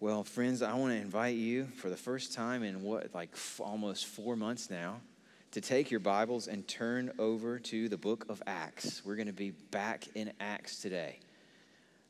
Well, 0.00 0.22
friends, 0.22 0.62
I 0.62 0.74
want 0.74 0.92
to 0.92 1.00
invite 1.00 1.34
you 1.34 1.66
for 1.74 1.90
the 1.90 1.96
first 1.96 2.32
time 2.32 2.62
in 2.62 2.82
what, 2.84 3.12
like 3.16 3.30
f- 3.32 3.60
almost 3.60 4.06
four 4.06 4.36
months 4.36 4.70
now, 4.70 5.00
to 5.50 5.60
take 5.60 5.90
your 5.90 5.98
Bibles 5.98 6.46
and 6.46 6.68
turn 6.68 7.10
over 7.18 7.58
to 7.58 7.88
the 7.88 7.96
book 7.96 8.24
of 8.28 8.40
Acts. 8.46 9.02
We're 9.04 9.16
going 9.16 9.26
to 9.26 9.32
be 9.32 9.50
back 9.50 10.04
in 10.14 10.32
Acts 10.38 10.80
today. 10.80 11.18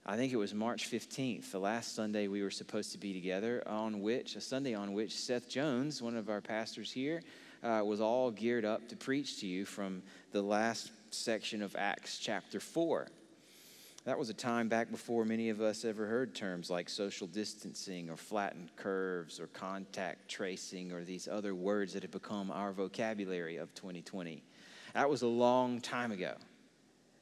I 0.04 0.16
think 0.16 0.34
it 0.34 0.36
was 0.36 0.52
March 0.52 0.90
15th, 0.90 1.50
the 1.50 1.58
last 1.58 1.94
Sunday 1.94 2.28
we 2.28 2.42
were 2.42 2.50
supposed 2.50 2.92
to 2.92 2.98
be 2.98 3.14
together, 3.14 3.62
on 3.66 4.02
which, 4.02 4.36
a 4.36 4.42
Sunday 4.42 4.74
on 4.74 4.92
which 4.92 5.16
Seth 5.16 5.48
Jones, 5.48 6.02
one 6.02 6.14
of 6.14 6.28
our 6.28 6.42
pastors 6.42 6.92
here, 6.92 7.22
uh, 7.62 7.80
was 7.82 8.02
all 8.02 8.30
geared 8.30 8.66
up 8.66 8.86
to 8.90 8.96
preach 8.96 9.40
to 9.40 9.46
you 9.46 9.64
from 9.64 10.02
the 10.32 10.42
last 10.42 10.90
section 11.10 11.62
of 11.62 11.74
Acts 11.74 12.18
chapter 12.18 12.60
4. 12.60 13.08
That 14.08 14.18
was 14.18 14.30
a 14.30 14.34
time 14.34 14.70
back 14.70 14.90
before 14.90 15.26
many 15.26 15.50
of 15.50 15.60
us 15.60 15.84
ever 15.84 16.06
heard 16.06 16.34
terms 16.34 16.70
like 16.70 16.88
social 16.88 17.26
distancing 17.26 18.08
or 18.08 18.16
flattened 18.16 18.74
curves 18.74 19.38
or 19.38 19.48
contact 19.48 20.30
tracing 20.30 20.92
or 20.92 21.04
these 21.04 21.28
other 21.28 21.54
words 21.54 21.92
that 21.92 22.04
have 22.04 22.10
become 22.10 22.50
our 22.50 22.72
vocabulary 22.72 23.58
of 23.58 23.74
2020. 23.74 24.42
That 24.94 25.10
was 25.10 25.20
a 25.20 25.26
long 25.26 25.82
time 25.82 26.10
ago. 26.10 26.36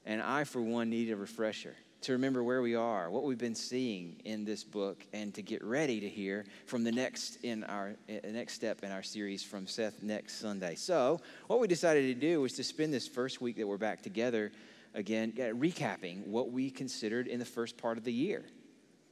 And 0.05 0.23
I, 0.23 0.45
for 0.45 0.63
one, 0.63 0.89
need 0.89 1.11
a 1.11 1.17
refresher 1.17 1.75
to 2.03 2.13
remember 2.13 2.45
where 2.45 2.63
we 2.63 2.77
are, 2.77 3.11
what 3.11 3.25
we've 3.25 3.37
been 3.37 3.57
seeing 3.57 4.21
in 4.25 4.45
this 4.45 4.63
book, 4.63 5.05
and 5.13 5.35
to 5.35 5.43
get 5.43 5.65
ready 5.65 5.99
to 5.99 6.09
hear 6.09 6.45
from 6.67 6.85
the 6.85 6.93
next 6.93 7.39
in 7.43 7.65
our 7.65 7.97
uh, 8.09 8.29
next 8.31 8.53
step 8.53 8.85
in 8.85 8.93
our 8.93 9.03
series 9.03 9.43
from 9.43 9.67
Seth 9.67 10.05
next 10.05 10.37
Sunday. 10.37 10.77
So, 10.77 11.21
what 11.49 11.59
we 11.59 11.67
decided 11.67 12.15
to 12.15 12.21
do 12.21 12.43
was 12.43 12.53
to 12.53 12.63
spend 12.63 12.95
this 12.95 13.09
first 13.09 13.41
week 13.41 13.57
that 13.57 13.67
we're 13.67 13.77
back 13.77 14.03
together 14.03 14.53
again, 14.97 15.33
recapping 15.33 16.27
what 16.27 16.51
we 16.51 16.71
considered 16.71 17.29
in 17.29 17.39
the 17.39 17.45
first 17.45 17.77
part 17.77 17.99
of 17.99 18.05
the 18.05 18.13
year. 18.13 18.45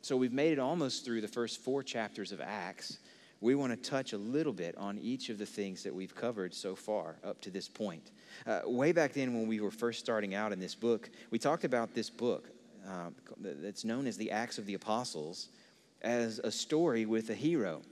So 0.00 0.16
we've 0.16 0.32
made 0.32 0.52
it 0.52 0.58
almost 0.58 1.04
through 1.04 1.20
the 1.20 1.28
first 1.28 1.60
four 1.60 1.82
chapters 1.82 2.32
of 2.32 2.40
Acts. 2.40 2.98
We 3.40 3.54
want 3.54 3.72
to 3.72 3.90
touch 3.90 4.14
a 4.14 4.18
little 4.18 4.52
bit 4.52 4.74
on 4.78 4.98
each 4.98 5.28
of 5.28 5.38
the 5.38 5.46
things 5.46 5.82
that 5.82 5.94
we've 5.94 6.14
covered 6.14 6.54
so 6.54 6.74
far 6.74 7.16
up 7.22 7.40
to 7.42 7.50
this 7.50 7.68
point. 7.68 8.10
Uh, 8.46 8.60
way 8.64 8.92
back 8.92 9.12
then, 9.12 9.34
when 9.34 9.46
we 9.46 9.60
were 9.60 9.70
first 9.70 10.00
starting 10.00 10.34
out 10.34 10.52
in 10.52 10.58
this 10.58 10.74
book, 10.74 11.10
we 11.30 11.38
talked 11.38 11.64
about 11.64 11.94
this 11.94 12.08
book 12.10 12.48
uh, 12.88 13.10
that's 13.38 13.84
known 13.84 14.06
as 14.06 14.16
the 14.16 14.30
Acts 14.30 14.58
of 14.58 14.66
the 14.66 14.74
Apostles 14.74 15.48
as 16.02 16.38
a 16.38 16.50
story 16.50 17.06
with 17.06 17.30
a 17.30 17.34
hero. 17.34 17.82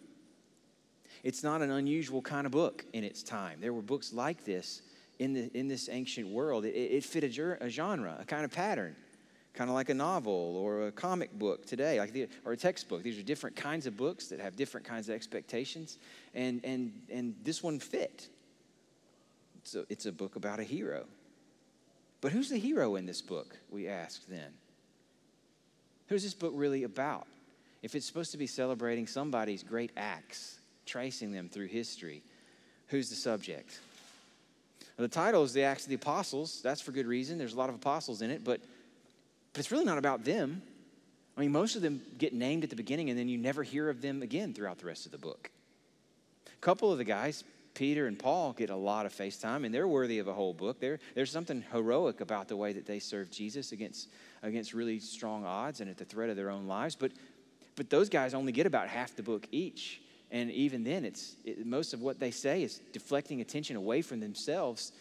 It's 1.22 1.42
not 1.42 1.62
an 1.62 1.70
unusual 1.70 2.22
kind 2.22 2.46
of 2.46 2.52
book 2.52 2.84
in 2.92 3.04
its 3.04 3.22
time. 3.22 3.58
There 3.60 3.72
were 3.72 3.82
books 3.82 4.12
like 4.12 4.44
this 4.44 4.82
in, 5.22 5.32
the, 5.34 5.50
in 5.56 5.68
this 5.68 5.88
ancient 5.88 6.28
world. 6.28 6.64
It, 6.64 6.74
it 6.74 7.04
fit 7.04 7.24
a, 7.24 7.64
a, 7.64 7.68
genre, 7.68 8.16
a 8.20 8.24
kind 8.24 8.44
of 8.44 8.50
pattern, 8.50 8.96
kind 9.54 9.70
of 9.70 9.74
like 9.74 9.88
a 9.88 9.94
novel 9.94 10.56
or 10.56 10.88
a 10.88 10.92
comic 10.92 11.32
book 11.38 11.64
today, 11.64 11.98
like 12.00 12.12
the, 12.12 12.28
or 12.44 12.52
a 12.52 12.56
textbook. 12.56 13.02
These 13.02 13.18
are 13.18 13.22
different 13.22 13.54
kinds 13.54 13.86
of 13.86 13.96
books 13.96 14.26
that 14.28 14.40
have 14.40 14.56
different 14.56 14.86
kinds 14.86 15.08
of 15.08 15.14
expectations, 15.14 15.98
and, 16.34 16.60
and, 16.64 16.92
and 17.10 17.34
this 17.44 17.62
one 17.62 17.78
fit. 17.78 18.28
So 19.64 19.84
it's 19.88 20.06
a 20.06 20.12
book 20.12 20.34
about 20.34 20.58
a 20.58 20.64
hero. 20.64 21.04
But 22.20 22.32
who's 22.32 22.48
the 22.48 22.58
hero 22.58 22.96
in 22.96 23.06
this 23.06 23.22
book, 23.22 23.56
we 23.70 23.88
asked 23.88 24.28
then? 24.28 24.52
Who's 26.08 26.24
this 26.24 26.34
book 26.34 26.52
really 26.54 26.82
about? 26.82 27.26
If 27.82 27.94
it's 27.94 28.06
supposed 28.06 28.32
to 28.32 28.38
be 28.38 28.46
celebrating 28.46 29.06
somebody's 29.06 29.62
great 29.62 29.92
acts, 29.96 30.58
tracing 30.84 31.32
them 31.32 31.48
through 31.48 31.66
history, 31.66 32.22
who's 32.88 33.08
the 33.08 33.16
subject? 33.16 33.78
The 34.96 35.08
title 35.08 35.42
is 35.42 35.52
the 35.52 35.62
Acts 35.62 35.84
of 35.84 35.88
the 35.88 35.94
Apostles. 35.94 36.60
That's 36.62 36.80
for 36.80 36.92
good 36.92 37.06
reason. 37.06 37.38
There's 37.38 37.54
a 37.54 37.58
lot 37.58 37.68
of 37.68 37.74
apostles 37.74 38.22
in 38.22 38.30
it, 38.30 38.44
but, 38.44 38.60
but 39.52 39.58
it's 39.60 39.70
really 39.70 39.84
not 39.84 39.98
about 39.98 40.24
them. 40.24 40.62
I 41.36 41.40
mean, 41.40 41.50
most 41.52 41.76
of 41.76 41.82
them 41.82 42.02
get 42.18 42.34
named 42.34 42.62
at 42.62 42.70
the 42.70 42.76
beginning, 42.76 43.08
and 43.08 43.18
then 43.18 43.28
you 43.28 43.38
never 43.38 43.62
hear 43.62 43.88
of 43.88 44.02
them 44.02 44.22
again 44.22 44.52
throughout 44.52 44.78
the 44.78 44.86
rest 44.86 45.06
of 45.06 45.12
the 45.12 45.18
book. 45.18 45.50
A 46.46 46.60
couple 46.60 46.92
of 46.92 46.98
the 46.98 47.04
guys, 47.04 47.42
Peter 47.74 48.06
and 48.06 48.18
Paul, 48.18 48.52
get 48.52 48.68
a 48.68 48.76
lot 48.76 49.06
of 49.06 49.12
face 49.12 49.38
time, 49.38 49.64
and 49.64 49.74
they're 49.74 49.88
worthy 49.88 50.18
of 50.18 50.28
a 50.28 50.34
whole 50.34 50.52
book. 50.52 50.78
There, 50.78 50.98
there's 51.14 51.30
something 51.30 51.64
heroic 51.72 52.20
about 52.20 52.48
the 52.48 52.56
way 52.56 52.74
that 52.74 52.84
they 52.84 52.98
serve 52.98 53.30
Jesus 53.30 53.72
against, 53.72 54.10
against 54.42 54.74
really 54.74 54.98
strong 54.98 55.46
odds 55.46 55.80
and 55.80 55.88
at 55.88 55.96
the 55.96 56.04
threat 56.04 56.28
of 56.28 56.36
their 56.36 56.50
own 56.50 56.66
lives. 56.66 56.94
But, 56.94 57.12
but 57.76 57.88
those 57.88 58.10
guys 58.10 58.34
only 58.34 58.52
get 58.52 58.66
about 58.66 58.88
half 58.88 59.16
the 59.16 59.22
book 59.22 59.46
each. 59.50 60.02
And 60.32 60.50
even 60.50 60.82
then, 60.82 61.04
it's 61.04 61.36
it, 61.44 61.64
most 61.66 61.92
of 61.92 62.00
what 62.00 62.18
they 62.18 62.30
say 62.30 62.62
is 62.62 62.80
deflecting 62.92 63.42
attention 63.42 63.76
away 63.76 64.00
from 64.00 64.18
themselves 64.18 64.92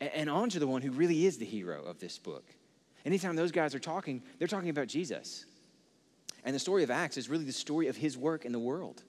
and, 0.00 0.10
and 0.14 0.30
onto 0.30 0.60
the 0.60 0.68
one 0.68 0.82
who 0.82 0.92
really 0.92 1.26
is 1.26 1.36
the 1.36 1.44
hero 1.44 1.82
of 1.82 1.98
this 1.98 2.16
book. 2.16 2.44
Anytime 3.04 3.34
those 3.34 3.50
guys 3.50 3.74
are 3.74 3.80
talking, 3.80 4.22
they're 4.38 4.48
talking 4.48 4.70
about 4.70 4.86
Jesus. 4.86 5.44
And 6.44 6.54
the 6.54 6.60
story 6.60 6.84
of 6.84 6.90
Acts 6.92 7.16
is 7.16 7.28
really 7.28 7.44
the 7.44 7.52
story 7.52 7.88
of 7.88 7.96
his 7.96 8.16
work 8.16 8.44
in 8.44 8.52
the 8.52 8.58
world. 8.58 9.02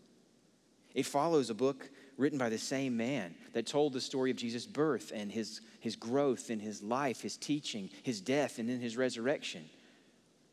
It 0.96 1.06
follows 1.06 1.52
a 1.52 1.54
book 1.54 1.88
written 2.18 2.40
by 2.40 2.50
the 2.50 2.58
same 2.58 2.98
man 2.98 3.36
that 3.54 3.68
told 3.68 3.94
the 3.94 4.02
story 4.02 4.32
of 4.32 4.38
Jesus' 4.38 4.66
birth 4.66 5.12
and 5.14 5.32
his, 5.32 5.62
his 5.80 5.96
growth 5.96 6.50
in 6.50 6.60
his 6.60 6.82
life, 6.82 7.22
his 7.22 7.38
teaching, 7.38 7.92
his 8.02 8.20
death, 8.22 8.58
and 8.58 8.68
then 8.68 8.80
his 8.80 8.98
resurrection. 8.98 9.70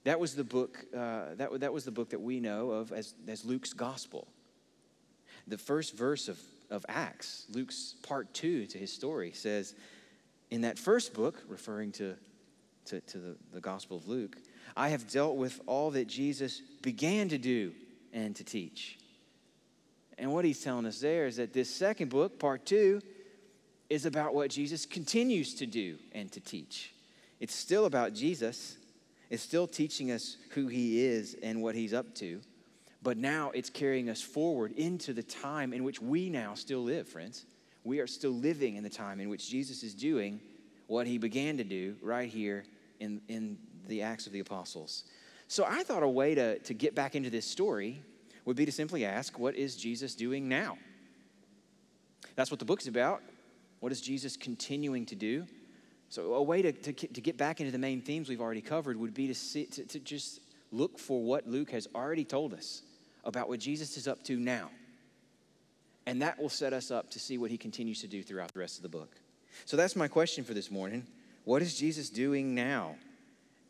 That 0.05 0.21
was 0.21 0.35
the 0.35 0.45
book, 0.45 0.85
uh, 0.95 1.35
that, 1.37 1.61
that 1.61 1.73
was 1.73 1.85
the 1.85 1.91
book 1.91 2.11
that 2.11 2.21
we 2.21 2.39
know 2.39 2.71
of 2.71 2.93
as, 2.93 3.15
as 3.27 3.45
Luke's 3.45 3.73
gospel 3.73 4.29
the 5.47 5.59
first 5.59 5.97
verse 5.97 6.29
of, 6.29 6.39
of 6.71 6.85
Acts, 6.89 7.47
Luke's 7.53 7.95
part 8.03 8.33
two 8.35 8.67
to 8.67 8.79
his 8.79 8.93
story, 8.93 9.33
says, 9.33 9.75
in 10.51 10.61
that 10.63 10.79
first 10.79 11.15
book, 11.15 11.43
referring 11.49 11.93
to, 11.93 12.15
to, 12.87 13.01
to 13.01 13.19
the, 13.19 13.37
the 13.53 13.61
Gospel 13.61 13.97
of 13.97 14.09
Luke, 14.09 14.37
I 14.77 14.89
have 14.91 15.09
dealt 15.11 15.37
with 15.37 15.61
all 15.67 15.91
that 15.93 16.07
Jesus 16.07 16.61
began 16.83 17.29
to 17.29 17.39
do 17.39 17.73
and 18.13 18.35
to 18.37 18.45
teach. 18.45 18.99
And 20.19 20.33
what 20.33 20.45
he's 20.45 20.63
telling 20.63 20.87
us 20.87 21.01
there 21.01 21.27
is 21.27 21.37
that 21.37 21.53
this 21.53 21.69
second 21.69 22.11
book, 22.11 22.39
part 22.39 22.65
two, 22.65 23.03
is 23.89 24.07
about 24.07 24.35
what 24.35 24.51
Jesus 24.51 24.87
continues 24.87 25.55
to 25.55 25.67
do 25.67 25.97
and 26.13 26.31
to 26.33 26.41
teach. 26.41 26.93
It's 27.39 27.55
still 27.55 27.85
about 27.85 28.15
Jesus, 28.15 28.77
it's 29.31 29.43
still 29.43 29.67
teaching 29.67 30.11
us 30.11 30.37
who 30.51 30.69
he 30.69 31.05
is 31.05 31.37
and 31.43 31.63
what 31.63 31.75
he's 31.75 31.93
up 31.93 32.15
to. 32.17 32.41
But 33.03 33.19
now 33.19 33.51
it's 33.55 33.71
carrying 33.71 34.09
us 34.11 34.21
forward 34.21 34.73
into 34.73 35.13
the 35.13 35.23
time 35.23 35.73
in 35.73 35.85
which 35.85 36.01
we 36.01 36.29
now 36.29 36.55
still 36.55 36.83
live, 36.83 37.09
friends. 37.09 37.45
We 37.85 38.01
are 38.01 38.07
still 38.07 38.33
living 38.33 38.77
in 38.77 38.83
the 38.83 38.91
time 38.91 39.21
in 39.21 39.29
which 39.29 39.49
Jesus 39.49 39.83
is 39.83 39.95
doing 39.95 40.41
what 40.87 41.07
he 41.07 41.19
began 41.19 41.57
to 41.59 41.65
do 41.65 41.97
right 42.03 42.29
here 42.29 42.65
in, 43.01 43.21
in 43.29 43.59
the 43.87 44.03
Acts 44.03 44.27
of 44.27 44.33
the 44.33 44.41
Apostles. 44.41 45.05
So 45.49 45.65
I 45.65 45.83
thought 45.83 46.03
a 46.03 46.09
way 46.09 46.35
to, 46.35 46.59
to 46.59 46.75
get 46.75 46.95
back 46.95 47.15
into 47.15 47.31
this 47.31 47.47
story 47.47 48.03
would 48.45 48.57
be 48.57 48.65
to 48.65 48.73
simply 48.73 49.05
ask, 49.05 49.39
what 49.39 49.55
is 49.55 49.77
Jesus 49.77 50.15
doing 50.15 50.49
now? 50.49 50.79
That's 52.35 52.51
what 52.51 52.59
the 52.59 52.67
book's 52.67 52.87
about. 52.87 53.23
What 53.81 53.93
is 53.93 54.01
Jesus 54.01 54.37
continuing 54.37 55.07
to 55.07 55.15
do? 55.15 55.47
So, 56.09 56.35
a 56.35 56.43
way 56.43 56.63
to, 56.63 56.73
to, 56.73 56.93
to 56.93 57.21
get 57.21 57.37
back 57.37 57.61
into 57.61 57.73
the 57.73 57.79
main 57.79 58.01
themes 58.01 58.29
we've 58.29 58.41
already 58.41 58.61
covered 58.61 58.97
would 58.97 59.15
be 59.15 59.27
to, 59.27 59.35
see, 59.35 59.67
to, 59.67 59.85
to 59.85 59.99
just 59.99 60.41
look 60.77 60.99
for 60.99 61.23
what 61.23 61.49
Luke 61.49 61.71
has 61.71 61.89
already 61.95 62.25
told 62.25 62.53
us 62.53 62.83
about 63.25 63.49
what 63.49 63.61
Jesus 63.61 63.97
is 63.97 64.07
up 64.07 64.23
to 64.25 64.37
now. 64.37 64.71
And 66.07 66.23
that 66.23 66.39
will 66.39 66.49
set 66.49 66.73
us 66.73 66.91
up 66.91 67.11
to 67.11 67.19
see 67.19 67.39
what 67.39 67.51
he 67.51 67.59
continues 67.59 68.01
to 68.03 68.09
do 68.09 68.23
throughout 68.23 68.53
the 68.53 68.61
rest 68.61 68.77
of 68.77 68.83
the 68.83 68.89
book. 68.89 69.17
So 69.65 69.77
that's 69.77 69.97
my 69.97 70.07
question 70.07 70.45
for 70.45 70.55
this 70.55 70.71
morning. 70.71 71.07
What 71.45 71.63
is 71.63 71.77
Jesus 71.77 72.11
doing 72.11 72.55
now? 72.55 72.97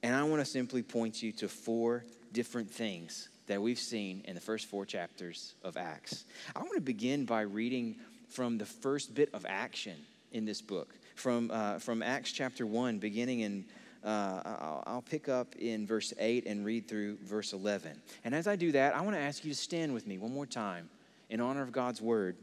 And 0.03 0.15
I 0.15 0.23
want 0.25 0.41
to 0.41 0.51
simply 0.51 0.83
point 0.83 1.23
you 1.23 1.33
to 1.33 1.49
four 1.49 2.05
different 2.33 2.71
things 2.71 3.29
that 3.47 3.63
we've 3.63 3.79
seen 3.79 4.23
in 4.27 4.35
the 4.35 4.41
first 4.41 4.67
four 4.67 4.85
chapters 4.85 5.55
of 5.63 5.77
Acts. 5.77 6.25
I 6.55 6.59
want 6.61 6.75
to 6.75 6.81
begin 6.81 7.25
by 7.25 7.43
reading 7.43 7.97
from 8.29 8.59
the 8.59 8.67
first 8.67 9.15
bit 9.15 9.31
of 9.33 9.47
action 9.49 9.97
in 10.33 10.45
this 10.45 10.61
book, 10.61 10.95
from, 11.15 11.51
uh, 11.51 11.79
from 11.79 12.03
Acts 12.03 12.33
chapter 12.33 12.67
1, 12.67 12.99
beginning 12.99 13.41
in 13.41 13.65
uh, 14.07 14.41
I'll, 14.45 14.83
I'll 14.87 15.03
pick 15.03 15.29
up 15.29 15.57
in 15.57 15.85
verse 15.85 16.15
8 16.19 16.47
and 16.47 16.65
read 16.65 16.87
through 16.87 17.19
verse 17.25 17.53
11. 17.53 18.01
And 18.25 18.35
as 18.35 18.47
I 18.47 18.55
do 18.55 18.71
that, 18.73 18.95
I 18.95 19.01
want 19.01 19.17
to 19.17 19.21
ask 19.21 19.45
you 19.45 19.51
to 19.51 19.59
stand 19.59 19.93
with 19.93 20.07
me 20.07 20.17
one 20.17 20.33
more 20.33 20.47
time 20.47 20.89
in 21.29 21.41
honor 21.41 21.63
of 21.63 21.73
God's 21.73 22.01
word 22.01 22.37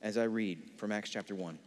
as 0.00 0.16
I 0.16 0.24
read 0.24 0.58
from 0.78 0.90
Acts 0.92 1.10
chapter 1.10 1.34
1. 1.34 1.58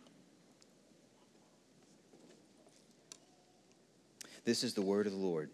This 4.43 4.63
is 4.63 4.73
the 4.73 4.81
word 4.81 5.05
of 5.05 5.13
the 5.13 5.19
Lord. 5.19 5.51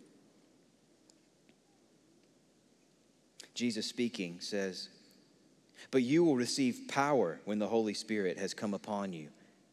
Jesus 3.53 3.85
speaking 3.85 4.37
says, 4.39 4.87
But 5.91 6.03
you 6.03 6.23
will 6.23 6.37
receive 6.37 6.83
power 6.87 7.41
when 7.43 7.59
the 7.59 7.67
Holy 7.67 7.93
Spirit 7.93 8.37
has 8.37 8.53
come 8.53 8.73
upon 8.73 9.11
you 9.11 9.27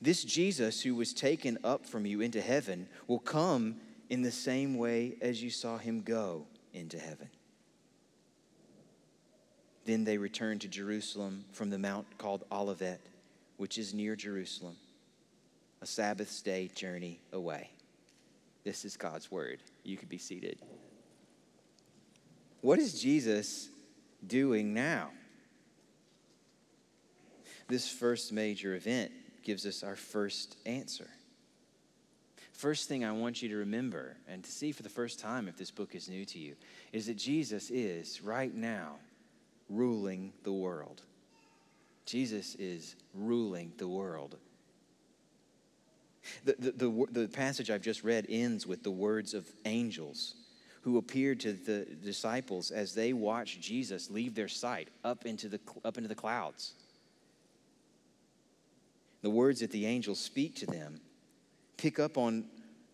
This 0.00 0.22
Jesus 0.22 0.82
who 0.82 0.94
was 0.94 1.12
taken 1.12 1.58
up 1.64 1.86
from 1.86 2.06
you 2.06 2.20
into 2.20 2.40
heaven 2.40 2.88
will 3.06 3.18
come 3.18 3.76
in 4.10 4.22
the 4.22 4.30
same 4.30 4.76
way 4.76 5.16
as 5.20 5.42
you 5.42 5.50
saw 5.50 5.78
him 5.78 6.02
go 6.02 6.46
into 6.72 6.98
heaven. 6.98 7.28
Then 9.84 10.04
they 10.04 10.18
returned 10.18 10.60
to 10.62 10.68
Jerusalem 10.68 11.44
from 11.52 11.70
the 11.70 11.78
mount 11.78 12.18
called 12.18 12.44
Olivet, 12.52 13.00
which 13.56 13.78
is 13.78 13.94
near 13.94 14.14
Jerusalem, 14.14 14.76
a 15.80 15.86
Sabbath's 15.86 16.42
day 16.42 16.70
journey 16.74 17.20
away. 17.32 17.70
This 18.64 18.84
is 18.84 18.96
God's 18.96 19.30
word. 19.30 19.60
You 19.84 19.96
could 19.96 20.10
be 20.10 20.18
seated. 20.18 20.58
What 22.60 22.78
is 22.78 23.00
Jesus 23.00 23.68
doing 24.26 24.74
now? 24.74 25.10
This 27.68 27.90
first 27.90 28.32
major 28.32 28.74
event 28.74 29.12
gives 29.48 29.64
us 29.64 29.82
our 29.82 29.96
first 29.96 30.58
answer. 30.66 31.08
First 32.52 32.86
thing 32.86 33.02
I 33.02 33.12
want 33.12 33.40
you 33.40 33.48
to 33.48 33.56
remember 33.56 34.18
and 34.28 34.44
to 34.44 34.52
see 34.52 34.72
for 34.72 34.82
the 34.82 34.90
first 34.90 35.18
time 35.18 35.48
if 35.48 35.56
this 35.56 35.70
book 35.70 35.94
is 35.94 36.06
new 36.06 36.26
to 36.26 36.38
you 36.38 36.54
is 36.92 37.06
that 37.06 37.16
Jesus 37.16 37.70
is 37.70 38.20
right 38.20 38.54
now 38.54 38.96
ruling 39.70 40.34
the 40.42 40.52
world. 40.52 41.00
Jesus 42.04 42.56
is 42.56 42.94
ruling 43.14 43.72
the 43.78 43.88
world. 43.88 44.36
The, 46.44 46.56
the, 46.58 46.72
the, 46.72 47.06
the, 47.10 47.28
passage 47.28 47.70
I've 47.70 47.80
just 47.80 48.04
read 48.04 48.26
ends 48.28 48.66
with 48.66 48.82
the 48.82 48.90
words 48.90 49.32
of 49.32 49.46
angels 49.64 50.34
who 50.82 50.98
appeared 50.98 51.40
to 51.40 51.54
the 51.54 51.86
disciples 52.04 52.70
as 52.70 52.94
they 52.94 53.14
watched 53.14 53.62
Jesus 53.62 54.10
leave 54.10 54.34
their 54.34 54.46
sight 54.46 54.88
up 55.04 55.24
into 55.24 55.48
the, 55.48 55.60
up 55.86 55.96
into 55.96 56.08
the 56.08 56.14
clouds. 56.14 56.74
The 59.22 59.30
words 59.30 59.60
that 59.60 59.70
the 59.70 59.86
angels 59.86 60.20
speak 60.20 60.56
to 60.56 60.66
them 60.66 61.00
pick 61.76 61.98
up 61.98 62.16
on 62.18 62.44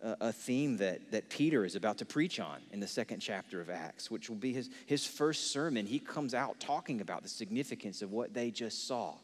a 0.01 0.31
theme 0.31 0.77
that, 0.77 1.11
that 1.11 1.29
Peter 1.29 1.65
is 1.65 1.75
about 1.75 1.97
to 1.97 2.05
preach 2.05 2.39
on 2.39 2.59
in 2.71 2.79
the 2.79 2.87
second 2.87 3.19
chapter 3.19 3.59
of 3.59 3.69
Acts, 3.71 4.11
which 4.11 4.29
will 4.29 4.37
be 4.37 4.53
his, 4.53 4.69
his 4.85 5.05
first 5.05 5.51
sermon. 5.51 5.85
He 5.87 5.97
comes 5.97 6.35
out 6.35 6.59
talking 6.59 7.01
about 7.01 7.23
the 7.23 7.29
significance 7.29 8.03
of 8.03 8.11
what 8.11 8.33
they 8.33 8.51
just 8.51 8.87
saw, 8.87 9.15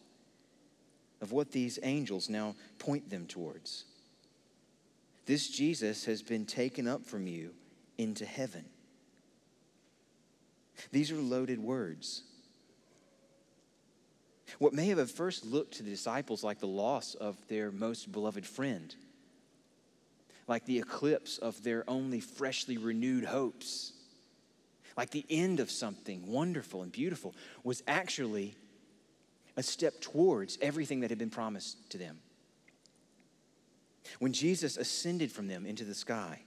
of 1.21 1.31
what 1.31 1.51
these 1.51 1.77
angels 1.83 2.29
now 2.29 2.55
point 2.79 3.09
them 3.09 3.27
towards. 3.27 3.85
This 5.27 5.49
Jesus 5.49 6.05
has 6.05 6.23
been 6.23 6.45
taken 6.45 6.87
up 6.87 7.05
from 7.05 7.27
you 7.27 7.51
into 7.99 8.25
heaven. 8.25 8.65
These 10.91 11.11
are 11.11 11.15
loaded 11.15 11.59
words. 11.59 12.23
What 14.59 14.73
may 14.73 14.87
have 14.87 14.99
at 14.99 15.09
first 15.09 15.45
looked 15.45 15.75
to 15.75 15.83
the 15.83 15.89
disciples 15.89 16.43
like 16.43 16.59
the 16.59 16.67
loss 16.67 17.15
of 17.15 17.37
their 17.47 17.71
most 17.71 18.11
beloved 18.11 18.45
friend, 18.45 18.93
like 20.47 20.65
the 20.65 20.79
eclipse 20.79 21.37
of 21.37 21.63
their 21.63 21.83
only 21.87 22.19
freshly 22.19 22.77
renewed 22.77 23.25
hopes, 23.25 23.93
like 24.97 25.11
the 25.11 25.25
end 25.29 25.59
of 25.59 25.71
something 25.71 26.27
wonderful 26.27 26.83
and 26.83 26.91
beautiful, 26.91 27.33
was 27.63 27.81
actually 27.87 28.55
a 29.57 29.63
step 29.63 29.99
towards 30.01 30.57
everything 30.61 31.01
that 31.01 31.09
had 31.09 31.19
been 31.19 31.29
promised 31.29 31.89
to 31.91 31.97
them. 31.97 32.19
When 34.19 34.33
Jesus 34.33 34.77
ascended 34.77 35.31
from 35.31 35.47
them 35.47 35.65
into 35.65 35.85
the 35.85 35.95
sky, 35.95 36.41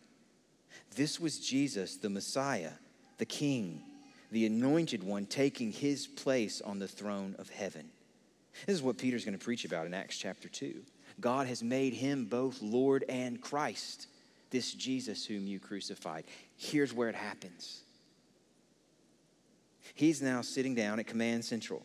this 0.96 1.18
was 1.18 1.38
Jesus, 1.38 1.96
the 1.96 2.10
Messiah, 2.10 2.72
the 3.18 3.24
King, 3.24 3.82
the 4.30 4.46
anointed 4.46 5.02
one, 5.02 5.26
taking 5.26 5.72
his 5.72 6.06
place 6.06 6.60
on 6.60 6.78
the 6.78 6.88
throne 6.88 7.36
of 7.38 7.48
heaven. 7.48 7.90
This 8.66 8.76
is 8.76 8.82
what 8.82 8.98
Peter's 8.98 9.24
going 9.24 9.38
to 9.38 9.44
preach 9.44 9.64
about 9.64 9.86
in 9.86 9.94
Acts 9.94 10.16
chapter 10.16 10.48
2. 10.48 10.82
God 11.20 11.46
has 11.46 11.62
made 11.62 11.92
him 11.94 12.24
both 12.24 12.60
Lord 12.62 13.04
and 13.08 13.40
Christ, 13.40 14.08
this 14.50 14.72
Jesus 14.72 15.24
whom 15.24 15.46
you 15.46 15.60
crucified. 15.60 16.24
Here's 16.56 16.92
where 16.92 17.08
it 17.08 17.14
happens. 17.14 17.82
He's 19.94 20.22
now 20.22 20.40
sitting 20.42 20.74
down 20.74 20.98
at 20.98 21.06
Command 21.06 21.44
Central. 21.44 21.84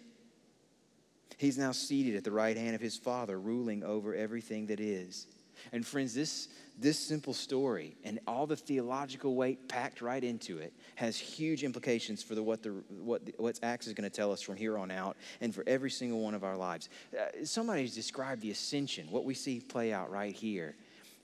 He's 1.37 1.57
now 1.57 1.71
seated 1.71 2.15
at 2.15 2.23
the 2.23 2.31
right 2.31 2.57
hand 2.57 2.75
of 2.75 2.81
his 2.81 2.97
Father, 2.97 3.39
ruling 3.39 3.83
over 3.83 4.13
everything 4.13 4.67
that 4.67 4.79
is. 4.79 5.27
And 5.71 5.85
friends, 5.85 6.13
this, 6.13 6.47
this 6.79 6.97
simple 6.97 7.33
story 7.33 7.95
and 8.03 8.19
all 8.27 8.47
the 8.47 8.55
theological 8.55 9.35
weight 9.35 9.67
packed 9.67 10.01
right 10.01 10.23
into 10.23 10.57
it 10.57 10.73
has 10.95 11.17
huge 11.17 11.63
implications 11.63 12.23
for 12.23 12.35
the, 12.35 12.43
what, 12.43 12.63
the, 12.63 12.69
what, 13.03 13.25
the, 13.25 13.33
what 13.37 13.59
Acts 13.63 13.87
is 13.87 13.93
going 13.93 14.09
to 14.09 14.15
tell 14.15 14.31
us 14.31 14.41
from 14.41 14.55
here 14.55 14.77
on 14.77 14.91
out 14.91 15.17
and 15.41 15.53
for 15.53 15.63
every 15.67 15.91
single 15.91 16.19
one 16.21 16.33
of 16.33 16.43
our 16.43 16.57
lives. 16.57 16.89
Uh, 17.13 17.43
somebody's 17.43 17.95
described 17.95 18.41
the 18.41 18.51
ascension, 18.51 19.07
what 19.11 19.25
we 19.25 19.33
see 19.33 19.59
play 19.59 19.93
out 19.93 20.09
right 20.09 20.35
here, 20.35 20.75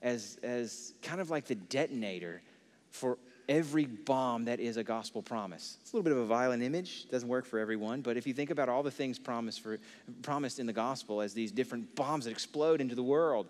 as, 0.02 0.38
as 0.42 0.92
kind 1.02 1.20
of 1.20 1.30
like 1.30 1.46
the 1.46 1.54
detonator 1.54 2.42
for 2.90 3.18
every 3.48 3.86
bomb 3.86 4.44
that 4.46 4.60
is 4.60 4.76
a 4.76 4.84
gospel 4.84 5.22
promise. 5.22 5.78
It's 5.80 5.92
a 5.92 5.96
little 5.96 6.04
bit 6.04 6.12
of 6.12 6.18
a 6.18 6.26
violent 6.26 6.62
image, 6.62 7.08
doesn't 7.10 7.28
work 7.28 7.46
for 7.46 7.58
everyone, 7.58 8.00
but 8.00 8.16
if 8.16 8.26
you 8.26 8.34
think 8.34 8.50
about 8.50 8.68
all 8.68 8.82
the 8.82 8.90
things 8.90 9.18
promised, 9.18 9.60
for, 9.60 9.78
promised 10.22 10.58
in 10.58 10.66
the 10.66 10.72
gospel 10.72 11.20
as 11.20 11.32
these 11.32 11.52
different 11.52 11.94
bombs 11.94 12.24
that 12.24 12.30
explode 12.30 12.80
into 12.80 12.94
the 12.94 13.02
world, 13.02 13.46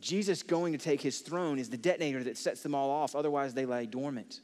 Jesus 0.00 0.42
going 0.42 0.72
to 0.72 0.78
take 0.78 1.00
his 1.00 1.20
throne 1.20 1.58
is 1.58 1.68
the 1.68 1.76
detonator 1.76 2.22
that 2.24 2.36
sets 2.36 2.62
them 2.62 2.74
all 2.74 2.90
off. 2.90 3.16
Otherwise, 3.16 3.54
they 3.54 3.66
lie 3.66 3.84
dormant. 3.84 4.40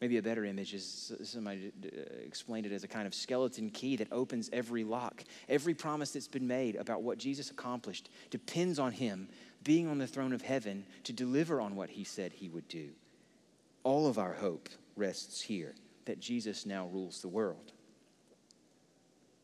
Maybe 0.00 0.18
a 0.18 0.22
better 0.22 0.44
image 0.44 0.74
is 0.74 1.12
somebody 1.22 1.70
uh, 1.84 1.88
explained 2.26 2.66
it 2.66 2.72
as 2.72 2.82
a 2.82 2.88
kind 2.88 3.06
of 3.06 3.14
skeleton 3.14 3.70
key 3.70 3.94
that 3.96 4.08
opens 4.10 4.50
every 4.52 4.82
lock. 4.82 5.22
Every 5.48 5.74
promise 5.74 6.10
that's 6.10 6.26
been 6.26 6.46
made 6.48 6.74
about 6.74 7.02
what 7.02 7.18
Jesus 7.18 7.52
accomplished 7.52 8.10
depends 8.30 8.80
on 8.80 8.90
him 8.90 9.28
being 9.62 9.86
on 9.86 9.98
the 9.98 10.06
throne 10.08 10.32
of 10.32 10.42
heaven 10.42 10.84
to 11.04 11.12
deliver 11.12 11.60
on 11.60 11.76
what 11.76 11.90
he 11.90 12.02
said 12.02 12.32
he 12.32 12.48
would 12.48 12.66
do. 12.66 12.88
All 13.84 14.08
of 14.08 14.18
our 14.18 14.32
hope 14.32 14.68
rests 14.96 15.40
here 15.40 15.74
that 16.06 16.18
Jesus 16.18 16.66
now 16.66 16.88
rules 16.88 17.22
the 17.22 17.28
world. 17.28 17.72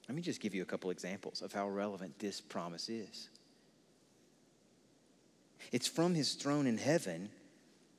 Let 0.08 0.16
me 0.16 0.22
just 0.22 0.40
give 0.40 0.56
you 0.56 0.62
a 0.62 0.66
couple 0.66 0.90
examples 0.90 1.40
of 1.40 1.52
how 1.52 1.68
relevant 1.68 2.18
this 2.18 2.40
promise 2.40 2.88
is. 2.88 3.28
It's 5.72 5.86
from 5.86 6.14
his 6.14 6.34
throne 6.34 6.66
in 6.66 6.78
heaven 6.78 7.28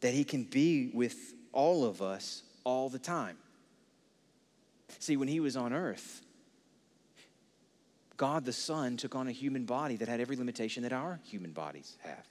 that 0.01 0.13
he 0.13 0.23
can 0.23 0.43
be 0.43 0.91
with 0.93 1.33
all 1.51 1.85
of 1.85 2.01
us 2.01 2.43
all 2.63 2.89
the 2.89 2.99
time. 2.99 3.37
See, 4.99 5.17
when 5.17 5.27
he 5.27 5.39
was 5.39 5.55
on 5.55 5.73
earth, 5.73 6.21
God 8.17 8.45
the 8.45 8.53
Son 8.53 8.97
took 8.97 9.15
on 9.15 9.27
a 9.27 9.31
human 9.31 9.65
body 9.65 9.95
that 9.97 10.07
had 10.07 10.19
every 10.19 10.35
limitation 10.35 10.83
that 10.83 10.93
our 10.93 11.19
human 11.23 11.51
bodies 11.51 11.95
have. 12.01 12.27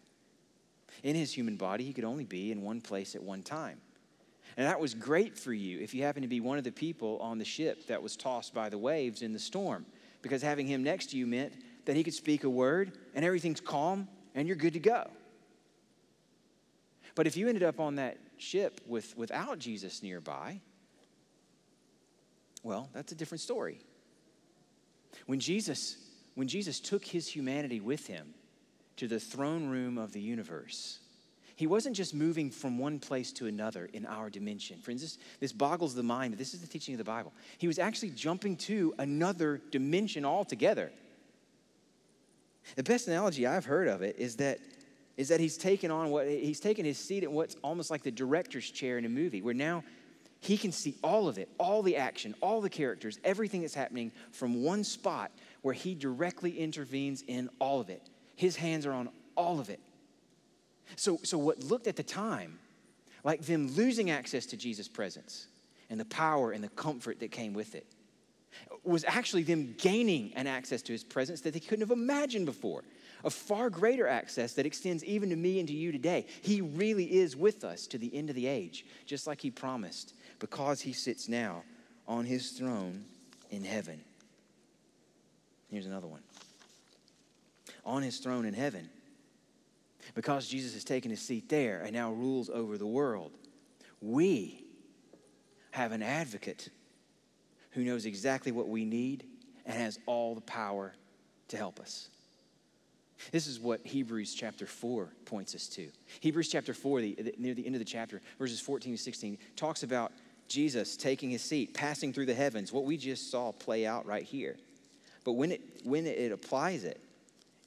In 1.03 1.15
his 1.15 1.33
human 1.33 1.57
body, 1.57 1.85
he 1.85 1.93
could 1.93 2.05
only 2.05 2.25
be 2.25 2.51
in 2.51 2.63
one 2.63 2.81
place 2.81 3.15
at 3.15 3.23
one 3.23 3.43
time. 3.43 3.81
And 4.57 4.67
that 4.67 4.81
was 4.81 4.93
great 4.93 5.39
for 5.39 5.53
you 5.53 5.79
if 5.79 5.95
you 5.95 6.03
happen 6.03 6.23
to 6.23 6.29
be 6.29 6.41
one 6.41 6.59
of 6.59 6.65
the 6.65 6.73
people 6.73 7.19
on 7.21 7.39
the 7.39 7.45
ship 7.45 7.87
that 7.87 8.03
was 8.03 8.17
tossed 8.17 8.53
by 8.53 8.69
the 8.69 8.79
waves 8.79 9.23
in 9.23 9.33
the 9.33 9.39
storm, 9.39 9.87
because 10.21 10.43
having 10.43 10.67
him 10.67 10.83
next 10.83 11.11
to 11.11 11.17
you 11.17 11.27
meant 11.27 11.53
that 11.85 11.95
he 11.95 12.03
could 12.03 12.15
speak 12.15 12.45
a 12.45 12.51
word 12.51 12.93
and 13.15 13.25
everything's 13.25 13.61
calm 13.61 14.09
and 14.35 14.49
you're 14.49 14.57
good 14.57 14.73
to 14.73 14.81
go. 14.81 15.09
But 17.19 17.27
if 17.27 17.37
you 17.37 17.49
ended 17.49 17.65
up 17.65 17.81
on 17.81 17.97
that 17.97 18.17
ship 18.37 18.81
with, 18.87 19.17
without 19.17 19.59
Jesus 19.59 20.05
nearby, 20.05 20.61
well, 22.63 22.89
that's 22.93 23.11
a 23.11 23.17
different 23.17 23.41
story. 23.41 23.81
When 25.27 25.41
Jesus, 25.41 25.97
when 26.37 26.47
Jesus 26.47 26.79
took 26.79 27.05
his 27.05 27.27
humanity 27.27 27.81
with 27.81 28.07
him 28.07 28.35
to 28.99 29.09
the 29.09 29.19
throne 29.19 29.67
room 29.67 29.99
of 29.99 30.13
the 30.13 30.21
universe, 30.21 31.01
he 31.57 31.67
wasn't 31.67 31.97
just 31.97 32.15
moving 32.15 32.53
from 32.53 32.79
one 32.79 33.01
place 33.01 33.33
to 33.33 33.47
another 33.49 33.91
in 33.93 34.07
our 34.07 34.31
dimension. 34.31 34.79
Friends, 34.79 35.03
this, 35.03 35.19
this 35.41 35.53
boggles 35.53 35.97
the 35.97 36.05
mind. 36.05 36.35
This 36.35 36.55
is 36.55 36.61
the 36.61 36.69
teaching 36.69 36.95
of 36.95 36.99
the 36.99 37.05
Bible. 37.05 37.33
He 37.59 37.67
was 37.67 37.81
actually 37.81 38.11
jumping 38.11 38.57
to 38.59 38.95
another 39.01 39.61
dimension 39.73 40.25
altogether. 40.25 40.93
The 42.77 42.85
best 42.85 43.09
analogy 43.09 43.45
I've 43.45 43.65
heard 43.65 43.89
of 43.89 44.03
it 44.03 44.21
is 44.21 44.37
that 44.37 44.61
is 45.19 45.29
that 45.29 45.41
he's 45.41 45.59
taken 45.59 45.91
on 45.91 46.11
what 46.11 46.29
he's 46.29 46.61
taken 46.61 46.85
his 46.85 46.97
seat 46.97 47.25
at 47.25 47.31
what's 47.31 47.57
almost 47.57 47.91
like 47.91 48.03
the 48.03 48.11
director's 48.11 48.71
chair 48.71 48.97
in 48.99 49.05
a 49.05 49.09
movie, 49.09 49.43
where 49.43 49.53
now 49.53 49.83
he 50.41 50.57
can 50.57 50.71
see 50.71 50.95
all 51.03 51.27
of 51.27 51.39
it, 51.39 51.49
all 51.59 51.83
the 51.83 51.97
action, 51.97 52.37
all 52.41 52.61
the 52.61 52.71
characters, 52.71 53.19
everything 53.25 53.63
that's 53.63 53.75
happening 53.75 54.13
from 54.31 54.63
one 54.63 54.85
spot 54.85 55.33
where 55.63 55.75
he 55.75 55.97
directly 55.97 56.57
intervenes 56.57 57.25
in 57.27 57.51
all 57.59 57.81
of 57.81 57.91
it. 57.91 58.09
His 58.37 58.55
hands 58.55 58.87
are 58.87 58.93
on 58.93 59.09
all 59.37 59.59
of 59.59 59.69
it. 59.69 59.81
So, 60.95 61.19
so 61.25 61.37
what 61.37 61.65
looked 61.65 61.89
at 61.89 61.97
the 61.97 62.05
time 62.05 62.61
like 63.25 63.43
them 63.43 63.69
losing 63.73 64.11
access 64.11 64.47
to 64.47 64.57
Jesus' 64.57 64.87
presence 64.87 65.49
and 65.91 65.99
the 65.99 66.05
power 66.05 66.53
and 66.53 66.63
the 66.63 66.69
comfort 66.69 67.19
that 67.19 67.33
came 67.33 67.53
with 67.53 67.75
it 67.75 67.87
was 68.85 69.05
actually 69.05 69.43
them 69.43 69.75
gaining 69.79 70.33
an 70.35 70.47
access 70.47 70.81
to 70.83 70.93
his 70.93 71.03
presence 71.03 71.41
that 71.41 71.53
they 71.53 71.61
couldn't 71.61 71.81
have 71.81 71.91
imagined 71.91 72.47
before 72.47 72.85
a 73.25 73.31
far 73.31 73.71
greater 73.71 74.07
access 74.07 74.55
that 74.55 74.67
extends 74.67 75.05
even 75.05 75.31
to 75.31 75.37
me 75.37 75.59
and 75.59 75.69
to 75.69 75.75
you 75.75 75.93
today. 75.93 76.27
He 76.43 76.61
really 76.61 77.19
is 77.19 77.37
with 77.37 77.65
us 77.65 77.87
to 77.89 77.99
the 77.99 78.15
end 78.15 78.31
of 78.31 78.37
the 78.37 78.47
age, 78.47 78.85
just 79.07 79.27
like 79.27 79.41
He 79.41 79.51
promised, 79.51 80.15
because 80.39 80.81
He 80.81 80.93
sits 80.93 81.29
now 81.29 81.63
on 82.07 82.25
His 82.25 82.51
throne 82.51 83.05
in 83.51 83.65
heaven. 83.65 84.01
Here's 85.71 85.87
another 85.87 86.07
one. 86.07 86.23
On 87.85 88.03
His 88.03 88.19
throne 88.19 88.45
in 88.45 88.55
heaven, 88.55 88.89
because 90.15 90.49
Jesus 90.49 90.75
has 90.75 90.85
taken 90.85 91.11
His 91.11 91.21
seat 91.21 91.49
there 91.49 91.83
and 91.83 91.93
now 91.93 92.13
rules 92.13 92.49
over 92.49 92.79
the 92.79 92.87
world, 92.87 93.33
we 94.01 94.65
have 95.71 95.93
an 95.93 96.03
advocate 96.03 96.71
who 97.73 97.85
knows 97.85 98.07
exactly 98.07 98.53
what 98.53 98.69
we 98.69 98.85
need 98.85 99.25
and 99.67 99.77
has 99.77 99.99
all 100.07 100.35
the 100.35 100.41
power 100.41 100.95
to 101.49 101.57
help 101.57 101.79
us. 101.79 102.09
This 103.33 103.47
is 103.47 103.59
what 103.59 103.87
Hebrews 103.87 104.35
chapter 104.35 104.67
4 104.67 105.13
points 105.25 105.55
us 105.55 105.67
to. 105.69 105.89
Hebrews 106.21 106.49
chapter 106.49 106.73
4, 106.73 107.01
the, 107.01 107.35
near 107.39 107.55
the 107.55 107.67
end 107.67 107.75
of 107.75 107.81
the 107.81 107.85
chapter, 107.85 108.21
verses 108.39 108.61
14 108.61 108.97
to 108.97 109.03
16, 109.03 109.39
talks 109.57 109.83
about 109.83 110.13
Jesus 110.47 110.97
taking 110.97 111.31
his 111.31 111.43
seat, 111.43 111.75
passing 111.75 112.13
through 112.13 112.27
the 112.27 112.35
heavens, 112.35 112.73
what 112.73 112.85
we 112.85 112.97
just 112.97 113.31
saw 113.31 113.53
play 113.53 113.87
out 113.87 114.07
right 114.07 114.23
here. 114.23 114.57
But 115.25 115.33
when 115.33 115.53
it, 115.53 115.61
when 115.85 116.07
it 116.07 116.33
applies 116.33 116.85
it, 116.85 117.01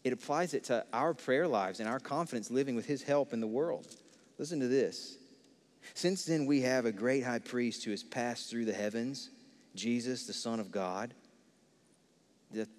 it 0.04 0.14
applies 0.14 0.54
it 0.54 0.64
to 0.66 0.84
our 0.94 1.14
prayer 1.14 1.48
lives 1.48 1.80
and 1.80 1.88
our 1.88 2.00
confidence 2.00 2.50
living 2.50 2.76
with 2.76 2.88
his 2.88 3.04
help 3.04 3.34
in 3.34 3.40
the 3.40 3.48
world. 3.48 3.88
Listen 4.40 4.60
to 4.62 4.68
this. 4.68 5.18
Since 5.94 6.26
then, 6.26 6.46
we 6.46 6.62
have 6.62 6.86
a 6.86 6.92
great 6.92 7.24
high 7.24 7.40
priest 7.40 7.84
who 7.84 7.92
has 7.92 8.04
passed 8.04 8.50
through 8.50 8.66
the 8.66 8.74
heavens, 8.74 9.30
Jesus, 9.76 10.26
the 10.26 10.34
Son 10.34 10.60
of 10.60 10.72
God 10.72 11.14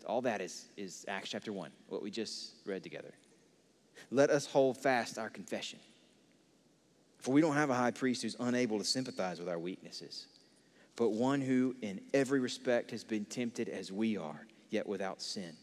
all 0.06 0.22
that 0.22 0.40
is, 0.40 0.66
is 0.76 1.04
Acts 1.08 1.30
chapter 1.30 1.52
1, 1.52 1.70
what 1.88 2.02
we 2.02 2.10
just 2.10 2.66
read 2.66 2.82
together. 2.82 3.12
Let 4.10 4.30
us 4.30 4.46
hold 4.46 4.76
fast 4.76 5.18
our 5.18 5.30
confession. 5.30 5.78
For 7.18 7.32
we 7.32 7.40
don't 7.40 7.54
have 7.54 7.70
a 7.70 7.74
high 7.74 7.92
priest 7.92 8.22
who's 8.22 8.36
unable 8.40 8.78
to 8.78 8.84
sympathize 8.84 9.38
with 9.38 9.48
our 9.48 9.58
weaknesses, 9.58 10.26
but 10.96 11.10
one 11.10 11.40
who, 11.40 11.76
in 11.82 12.00
every 12.12 12.40
respect, 12.40 12.90
has 12.90 13.04
been 13.04 13.24
tempted 13.24 13.68
as 13.68 13.92
we 13.92 14.16
are, 14.16 14.46
yet 14.70 14.86
without 14.86 15.22
sin. 15.22 15.56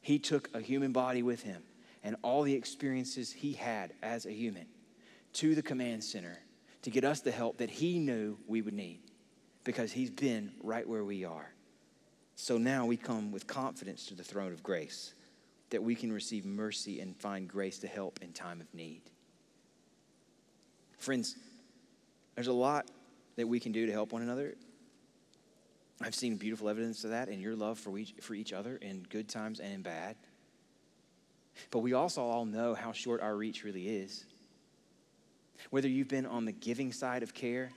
He 0.00 0.18
took 0.18 0.48
a 0.54 0.60
human 0.60 0.92
body 0.92 1.22
with 1.22 1.42
him 1.42 1.62
and 2.02 2.16
all 2.22 2.42
the 2.42 2.54
experiences 2.54 3.32
he 3.32 3.54
had 3.54 3.92
as 4.02 4.26
a 4.26 4.30
human 4.30 4.66
to 5.32 5.54
the 5.54 5.62
command 5.62 6.04
center 6.04 6.38
to 6.82 6.90
get 6.90 7.04
us 7.04 7.20
the 7.20 7.30
help 7.30 7.56
that 7.58 7.70
he 7.70 7.98
knew 7.98 8.36
we 8.46 8.60
would 8.60 8.74
need 8.74 9.00
because 9.64 9.90
he's 9.90 10.10
been 10.10 10.52
right 10.62 10.86
where 10.86 11.04
we 11.04 11.24
are. 11.24 11.53
So 12.36 12.58
now 12.58 12.86
we 12.86 12.96
come 12.96 13.30
with 13.30 13.46
confidence 13.46 14.06
to 14.06 14.14
the 14.14 14.24
throne 14.24 14.52
of 14.52 14.62
grace 14.62 15.14
that 15.70 15.82
we 15.82 15.94
can 15.94 16.12
receive 16.12 16.44
mercy 16.44 17.00
and 17.00 17.16
find 17.16 17.48
grace 17.48 17.78
to 17.78 17.86
help 17.86 18.20
in 18.22 18.32
time 18.32 18.60
of 18.60 18.72
need. 18.74 19.02
Friends, 20.98 21.36
there's 22.34 22.48
a 22.48 22.52
lot 22.52 22.90
that 23.36 23.46
we 23.46 23.60
can 23.60 23.72
do 23.72 23.86
to 23.86 23.92
help 23.92 24.12
one 24.12 24.22
another. 24.22 24.54
I've 26.00 26.14
seen 26.14 26.36
beautiful 26.36 26.68
evidence 26.68 27.04
of 27.04 27.10
that 27.10 27.28
in 27.28 27.40
your 27.40 27.54
love 27.54 27.78
for 27.78 27.96
each, 27.98 28.14
for 28.20 28.34
each 28.34 28.52
other 28.52 28.76
in 28.76 29.06
good 29.08 29.28
times 29.28 29.60
and 29.60 29.72
in 29.72 29.82
bad. 29.82 30.16
But 31.70 31.80
we 31.80 31.92
also 31.92 32.22
all 32.22 32.44
know 32.44 32.74
how 32.74 32.92
short 32.92 33.20
our 33.20 33.36
reach 33.36 33.64
really 33.64 33.88
is. 33.88 34.24
Whether 35.70 35.88
you've 35.88 36.08
been 36.08 36.26
on 36.26 36.44
the 36.44 36.52
giving 36.52 36.92
side 36.92 37.22
of 37.22 37.32
care 37.32 37.70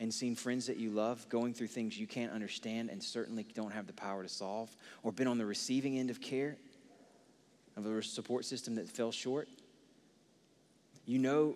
and 0.00 0.12
seen 0.12 0.34
friends 0.34 0.66
that 0.66 0.78
you 0.78 0.90
love 0.90 1.28
going 1.28 1.52
through 1.52 1.66
things 1.66 1.98
you 1.98 2.06
can't 2.06 2.32
understand 2.32 2.88
and 2.88 3.02
certainly 3.02 3.46
don't 3.54 3.72
have 3.72 3.86
the 3.86 3.92
power 3.92 4.22
to 4.22 4.28
solve, 4.28 4.74
or 5.02 5.12
been 5.12 5.28
on 5.28 5.38
the 5.38 5.44
receiving 5.44 5.98
end 5.98 6.10
of 6.10 6.20
care, 6.20 6.56
of 7.76 7.86
a 7.86 8.02
support 8.02 8.44
system 8.44 8.74
that 8.74 8.88
fell 8.88 9.12
short, 9.12 9.46
you 11.04 11.18
know 11.18 11.54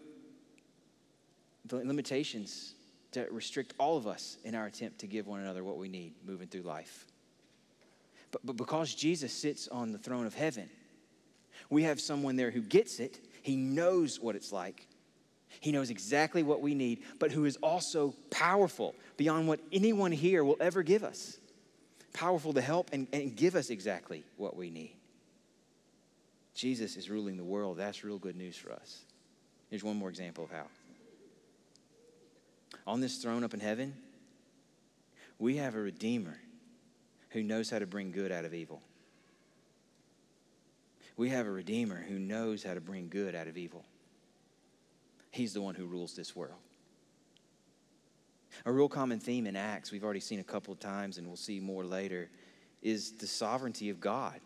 the 1.65 1.77
limitations 1.77 2.75
that 3.13 3.33
restrict 3.33 3.73
all 3.79 3.97
of 3.97 4.07
us 4.07 4.37
in 4.45 4.55
our 4.55 4.67
attempt 4.67 4.99
to 4.99 5.07
give 5.07 5.27
one 5.27 5.41
another 5.41 5.65
what 5.65 5.79
we 5.79 5.89
need 5.89 6.13
moving 6.27 6.47
through 6.47 6.63
life. 6.63 7.07
But, 8.31 8.45
but 8.45 8.57
because 8.57 8.95
Jesus 8.95 9.33
sits 9.33 9.69
on 9.69 9.93
the 9.93 9.99
throne 9.99 10.27
of 10.27 10.35
heaven, 10.35 10.69
we 11.71 11.85
have 11.85 12.01
someone 12.01 12.37
there 12.37 12.51
who 12.51 12.61
gets 12.61 13.01
it. 13.01 13.21
He 13.43 13.57
knows 13.57 14.21
what 14.21 14.37
it's 14.37 14.53
like 14.53 14.87
he 15.61 15.73
knows 15.73 15.91
exactly 15.91 16.43
what 16.43 16.61
we 16.61 16.75
need, 16.75 17.03
but 17.19 17.31
who 17.31 17.45
is 17.45 17.57
also 17.57 18.15
powerful 18.31 18.95
beyond 19.17 19.49
what 19.49 19.61
anyone 19.73 20.13
here 20.13 20.45
will 20.45 20.57
ever 20.61 20.83
give 20.83 21.05
us. 21.05 21.39
Powerful 22.13 22.53
to 22.53 22.61
help 22.61 22.91
and, 22.93 23.07
and 23.13 23.35
give 23.37 23.55
us 23.57 23.71
exactly 23.71 24.25
what 24.37 24.57
we 24.57 24.71
need. 24.71 24.97
Jesus 26.55 26.97
is 26.97 27.11
ruling 27.11 27.37
the 27.37 27.45
world. 27.45 27.79
That's 27.79 28.05
real 28.05 28.19
good 28.19 28.37
news 28.37 28.57
for 28.57 28.73
us. 28.73 29.05
Here's 29.71 29.83
one 29.83 29.97
more 29.97 30.09
example 30.09 30.45
of 30.45 30.51
how. 30.51 30.67
On 32.87 33.01
this 33.01 33.19
throne 33.19 33.43
up 33.43 33.55
in 33.55 33.61
heaven, 33.61 33.95
we 35.39 35.57
have 35.57 35.75
a 35.75 35.81
Redeemer 35.81 36.39
who 37.31 37.43
knows 37.43 37.71
how 37.71 37.81
to 37.81 37.87
bring 37.87 38.13
good 38.13 38.31
out 38.31 38.45
of 38.45 38.55
evil. 38.55 38.81
We 41.17 41.31
have 41.31 41.47
a 41.47 41.51
Redeemer 41.51 42.05
who 42.09 42.19
knows 42.19 42.63
how 42.63 42.75
to 42.75 42.81
bring 42.81 43.09
good 43.09 43.35
out 43.35 43.49
of 43.49 43.57
evil. 43.57 43.85
He's 45.35 45.53
the 45.53 45.61
one 45.61 45.75
who 45.75 45.87
rules 45.87 46.15
this 46.15 46.37
world. 46.37 46.61
A 48.65 48.71
real 48.71 48.89
common 48.89 49.19
theme 49.19 49.49
in 49.49 49.57
Acts, 49.57 49.91
we've 49.91 50.05
already 50.05 50.21
seen 50.21 50.39
a 50.39 50.45
couple 50.45 50.73
of 50.73 50.79
times 50.79 51.19
and 51.19 51.27
we'll 51.27 51.37
see 51.37 51.59
more 51.59 51.85
later, 51.85 52.31
is 52.83 53.11
the 53.13 53.27
sovereignty 53.27 53.91
of 53.91 54.01
God 54.01 54.39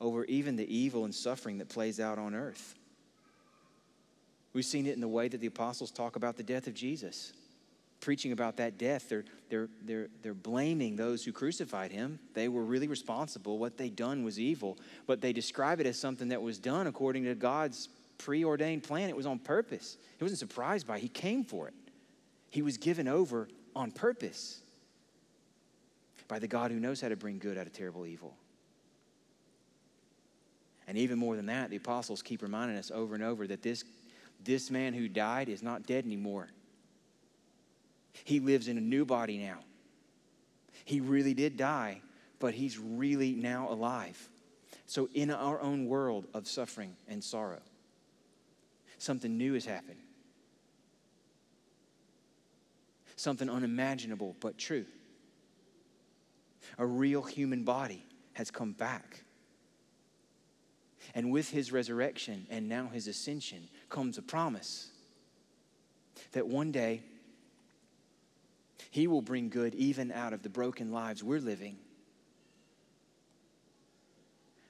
over 0.00 0.24
even 0.26 0.54
the 0.54 0.72
evil 0.72 1.04
and 1.04 1.12
suffering 1.12 1.58
that 1.58 1.68
plays 1.68 1.98
out 1.98 2.16
on 2.16 2.36
earth. 2.36 2.76
We've 4.52 4.64
seen 4.64 4.86
it 4.86 4.94
in 4.94 5.00
the 5.00 5.08
way 5.08 5.26
that 5.26 5.40
the 5.40 5.48
apostles 5.48 5.90
talk 5.90 6.14
about 6.14 6.36
the 6.36 6.44
death 6.44 6.68
of 6.68 6.74
Jesus. 6.74 7.32
Preaching 7.98 8.30
about 8.30 8.56
that 8.58 8.78
death, 8.78 9.08
they're, 9.08 9.24
they're, 9.48 9.68
they're, 9.82 10.08
they're 10.22 10.32
blaming 10.32 10.94
those 10.94 11.24
who 11.24 11.32
crucified 11.32 11.90
him. 11.90 12.20
They 12.34 12.46
were 12.46 12.62
really 12.62 12.86
responsible. 12.86 13.58
What 13.58 13.76
they'd 13.76 13.96
done 13.96 14.22
was 14.22 14.38
evil, 14.38 14.78
but 15.08 15.20
they 15.20 15.32
describe 15.32 15.80
it 15.80 15.86
as 15.86 15.98
something 15.98 16.28
that 16.28 16.40
was 16.40 16.56
done 16.56 16.86
according 16.86 17.24
to 17.24 17.34
God's 17.34 17.88
preordained 18.20 18.82
plan. 18.82 19.08
It 19.08 19.16
was 19.16 19.26
on 19.26 19.38
purpose. 19.38 19.96
He 20.18 20.24
wasn't 20.24 20.38
surprised 20.38 20.86
by 20.86 20.96
it, 20.96 21.02
he 21.02 21.08
came 21.08 21.44
for 21.44 21.68
it. 21.68 21.74
He 22.50 22.62
was 22.62 22.76
given 22.76 23.08
over 23.08 23.48
on 23.74 23.90
purpose 23.90 24.60
by 26.28 26.38
the 26.38 26.48
God 26.48 26.70
who 26.70 26.78
knows 26.78 27.00
how 27.00 27.08
to 27.08 27.16
bring 27.16 27.38
good 27.38 27.56
out 27.56 27.66
of 27.66 27.72
terrible 27.72 28.06
evil. 28.06 28.34
And 30.86 30.98
even 30.98 31.18
more 31.18 31.36
than 31.36 31.46
that, 31.46 31.70
the 31.70 31.76
apostles 31.76 32.20
keep 32.20 32.42
reminding 32.42 32.76
us 32.76 32.90
over 32.90 33.14
and 33.14 33.22
over 33.22 33.46
that 33.46 33.62
this, 33.62 33.84
this 34.44 34.70
man 34.70 34.92
who 34.92 35.08
died 35.08 35.48
is 35.48 35.62
not 35.62 35.86
dead 35.86 36.04
anymore. 36.04 36.48
He 38.24 38.40
lives 38.40 38.68
in 38.68 38.76
a 38.76 38.80
new 38.80 39.04
body 39.04 39.38
now. 39.38 39.58
He 40.84 41.00
really 41.00 41.34
did 41.34 41.56
die, 41.56 42.00
but 42.40 42.54
he's 42.54 42.78
really 42.78 43.32
now 43.32 43.68
alive. 43.70 44.28
So, 44.86 45.08
in 45.14 45.30
our 45.30 45.60
own 45.60 45.86
world 45.86 46.26
of 46.34 46.48
suffering 46.48 46.96
and 47.06 47.22
sorrow, 47.22 47.60
something 49.00 49.38
new 49.38 49.54
has 49.54 49.64
happened. 49.64 49.98
Something 53.16 53.50
unimaginable 53.50 54.36
but 54.40 54.58
true. 54.58 54.84
A 56.78 56.86
real 56.86 57.22
human 57.22 57.64
body 57.64 58.04
has 58.34 58.50
come 58.50 58.72
back. 58.72 59.24
And 61.14 61.32
with 61.32 61.50
his 61.50 61.72
resurrection 61.72 62.46
and 62.50 62.68
now 62.68 62.88
his 62.88 63.08
ascension 63.08 63.68
comes 63.88 64.18
a 64.18 64.22
promise 64.22 64.90
that 66.32 66.46
one 66.46 66.70
day 66.70 67.02
he 68.90 69.06
will 69.06 69.22
bring 69.22 69.48
good 69.48 69.74
even 69.74 70.12
out 70.12 70.32
of 70.32 70.42
the 70.42 70.48
broken 70.50 70.92
lives 70.92 71.24
we're 71.24 71.40
living, 71.40 71.78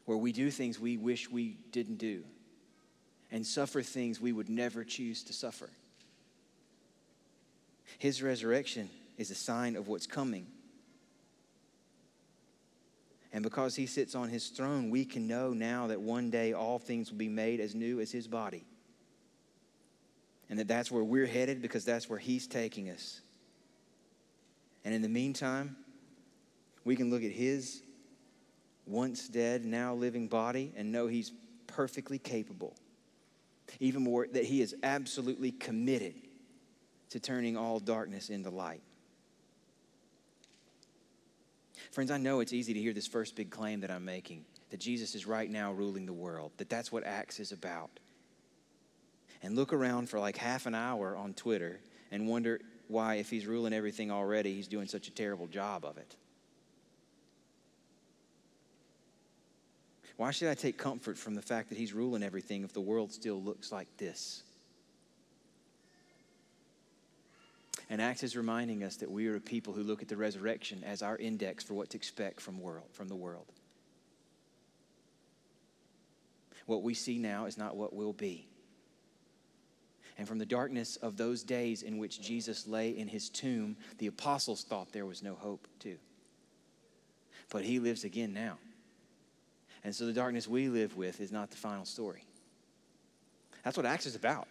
where 0.04 0.18
we 0.18 0.32
do 0.32 0.50
things 0.50 0.78
we 0.78 0.96
wish 0.96 1.28
we 1.28 1.56
didn't 1.72 1.98
do 1.98 2.22
and 3.32 3.46
suffer 3.46 3.82
things 3.82 4.20
we 4.20 4.32
would 4.32 4.48
never 4.48 4.84
choose 4.84 5.22
to 5.24 5.32
suffer. 5.32 5.70
His 7.98 8.22
resurrection 8.22 8.88
is 9.18 9.30
a 9.30 9.34
sign 9.34 9.76
of 9.76 9.88
what's 9.88 10.06
coming. 10.06 10.46
And 13.32 13.44
because 13.44 13.76
he 13.76 13.86
sits 13.86 14.14
on 14.14 14.28
his 14.28 14.48
throne, 14.48 14.90
we 14.90 15.04
can 15.04 15.28
know 15.28 15.52
now 15.52 15.86
that 15.88 16.00
one 16.00 16.30
day 16.30 16.52
all 16.52 16.78
things 16.78 17.10
will 17.10 17.18
be 17.18 17.28
made 17.28 17.60
as 17.60 17.74
new 17.74 18.00
as 18.00 18.10
his 18.10 18.26
body. 18.26 18.64
And 20.48 20.58
that 20.58 20.66
that's 20.66 20.90
where 20.90 21.04
we're 21.04 21.26
headed 21.26 21.62
because 21.62 21.84
that's 21.84 22.08
where 22.08 22.18
he's 22.18 22.48
taking 22.48 22.90
us. 22.90 23.20
And 24.84 24.92
in 24.92 25.02
the 25.02 25.08
meantime, 25.08 25.76
we 26.84 26.96
can 26.96 27.10
look 27.10 27.22
at 27.22 27.30
his 27.30 27.82
once 28.86 29.28
dead, 29.28 29.64
now 29.64 29.94
living 29.94 30.26
body 30.26 30.72
and 30.76 30.90
know 30.90 31.06
he's 31.06 31.30
perfectly 31.68 32.18
capable 32.18 32.74
even 33.78 34.02
more, 34.02 34.26
that 34.32 34.44
he 34.44 34.60
is 34.60 34.74
absolutely 34.82 35.52
committed 35.52 36.14
to 37.10 37.20
turning 37.20 37.56
all 37.56 37.78
darkness 37.78 38.30
into 38.30 38.50
light. 38.50 38.82
Friends, 41.92 42.10
I 42.10 42.18
know 42.18 42.40
it's 42.40 42.52
easy 42.52 42.72
to 42.72 42.80
hear 42.80 42.92
this 42.92 43.06
first 43.06 43.34
big 43.34 43.50
claim 43.50 43.80
that 43.80 43.90
I'm 43.90 44.04
making 44.04 44.44
that 44.70 44.78
Jesus 44.78 45.14
is 45.14 45.26
right 45.26 45.50
now 45.50 45.72
ruling 45.72 46.06
the 46.06 46.12
world, 46.12 46.52
that 46.56 46.70
that's 46.70 46.92
what 46.92 47.04
Acts 47.04 47.40
is 47.40 47.52
about. 47.52 47.90
And 49.42 49.56
look 49.56 49.72
around 49.72 50.08
for 50.08 50.20
like 50.20 50.36
half 50.36 50.66
an 50.66 50.74
hour 50.74 51.16
on 51.16 51.34
Twitter 51.34 51.80
and 52.12 52.28
wonder 52.28 52.60
why, 52.88 53.16
if 53.16 53.30
he's 53.30 53.46
ruling 53.46 53.72
everything 53.72 54.10
already, 54.10 54.54
he's 54.54 54.68
doing 54.68 54.86
such 54.86 55.08
a 55.08 55.10
terrible 55.10 55.46
job 55.46 55.84
of 55.84 55.96
it. 55.96 56.16
Why 60.20 60.32
should 60.32 60.48
I 60.48 60.54
take 60.54 60.76
comfort 60.76 61.16
from 61.16 61.34
the 61.34 61.40
fact 61.40 61.70
that 61.70 61.78
he's 61.78 61.94
ruling 61.94 62.22
everything 62.22 62.62
if 62.62 62.74
the 62.74 62.80
world 62.82 63.10
still 63.10 63.42
looks 63.42 63.72
like 63.72 63.88
this? 63.96 64.42
And 67.88 68.02
Acts 68.02 68.22
is 68.22 68.36
reminding 68.36 68.84
us 68.84 68.96
that 68.96 69.10
we 69.10 69.28
are 69.28 69.36
a 69.36 69.40
people 69.40 69.72
who 69.72 69.82
look 69.82 70.02
at 70.02 70.08
the 70.08 70.18
resurrection 70.18 70.84
as 70.84 71.00
our 71.00 71.16
index 71.16 71.64
for 71.64 71.72
what 71.72 71.88
to 71.88 71.96
expect 71.96 72.38
from, 72.42 72.60
world, 72.60 72.84
from 72.92 73.08
the 73.08 73.16
world. 73.16 73.46
What 76.66 76.82
we 76.82 76.92
see 76.92 77.16
now 77.16 77.46
is 77.46 77.56
not 77.56 77.74
what 77.74 77.94
will 77.94 78.12
be. 78.12 78.46
And 80.18 80.28
from 80.28 80.36
the 80.36 80.44
darkness 80.44 80.96
of 80.96 81.16
those 81.16 81.42
days 81.42 81.82
in 81.82 81.96
which 81.96 82.20
Jesus 82.20 82.66
lay 82.66 82.90
in 82.90 83.08
his 83.08 83.30
tomb, 83.30 83.74
the 83.96 84.08
apostles 84.08 84.64
thought 84.64 84.92
there 84.92 85.06
was 85.06 85.22
no 85.22 85.34
hope, 85.34 85.66
too. 85.78 85.96
But 87.48 87.64
he 87.64 87.78
lives 87.78 88.04
again 88.04 88.34
now. 88.34 88.58
And 89.82 89.94
so 89.94 90.06
the 90.06 90.12
darkness 90.12 90.46
we 90.46 90.68
live 90.68 90.96
with 90.96 91.20
is 91.20 91.32
not 91.32 91.50
the 91.50 91.56
final 91.56 91.84
story. 91.84 92.24
That's 93.64 93.76
what 93.76 93.86
Acts 93.86 94.06
is 94.06 94.14
about. 94.14 94.48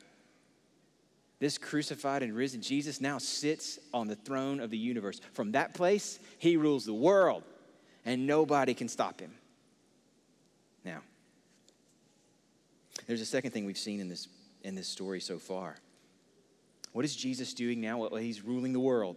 This 1.40 1.58
crucified 1.58 2.22
and 2.22 2.36
risen 2.36 2.62
Jesus 2.62 3.00
now 3.00 3.18
sits 3.18 3.80
on 3.94 4.08
the 4.08 4.16
throne 4.16 4.60
of 4.60 4.70
the 4.70 4.78
universe. 4.78 5.22
From 5.34 5.54
that 5.54 5.74
place, 5.74 6.20
he 6.38 6.58
rules 6.58 6.86
the 6.86 6.94
world, 6.94 7.44
and 8.06 8.28
nobody 8.28 8.74
can 8.74 8.90
stop 8.90 9.22
him. 9.22 9.32
Now, 10.84 11.00
there's 13.08 13.22
a 13.22 13.26
second 13.26 13.52
thing 13.52 13.66
we've 13.66 13.78
seen 13.78 14.02
in 14.02 14.10
this, 14.10 14.28
in 14.64 14.76
this 14.76 14.88
story 14.88 15.22
so 15.22 15.40
far. 15.40 15.78
What 16.92 17.06
is 17.06 17.16
Jesus 17.16 17.54
doing 17.54 17.80
now? 17.80 18.00
Well, 18.00 18.16
he's 18.16 18.44
ruling 18.44 18.74
the 18.74 18.80
world. 18.80 19.16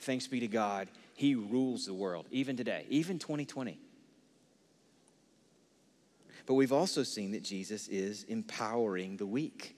Thanks 0.00 0.26
be 0.26 0.40
to 0.40 0.48
God, 0.48 0.88
he 1.14 1.34
rules 1.34 1.86
the 1.86 1.94
world, 1.94 2.26
even 2.30 2.56
today, 2.56 2.86
even 2.88 3.18
2020. 3.18 3.78
But 6.50 6.54
we've 6.54 6.72
also 6.72 7.04
seen 7.04 7.30
that 7.30 7.44
Jesus 7.44 7.86
is 7.86 8.24
empowering 8.24 9.16
the 9.18 9.24
weak. 9.24 9.76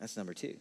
That's 0.00 0.16
number 0.16 0.34
two. 0.34 0.56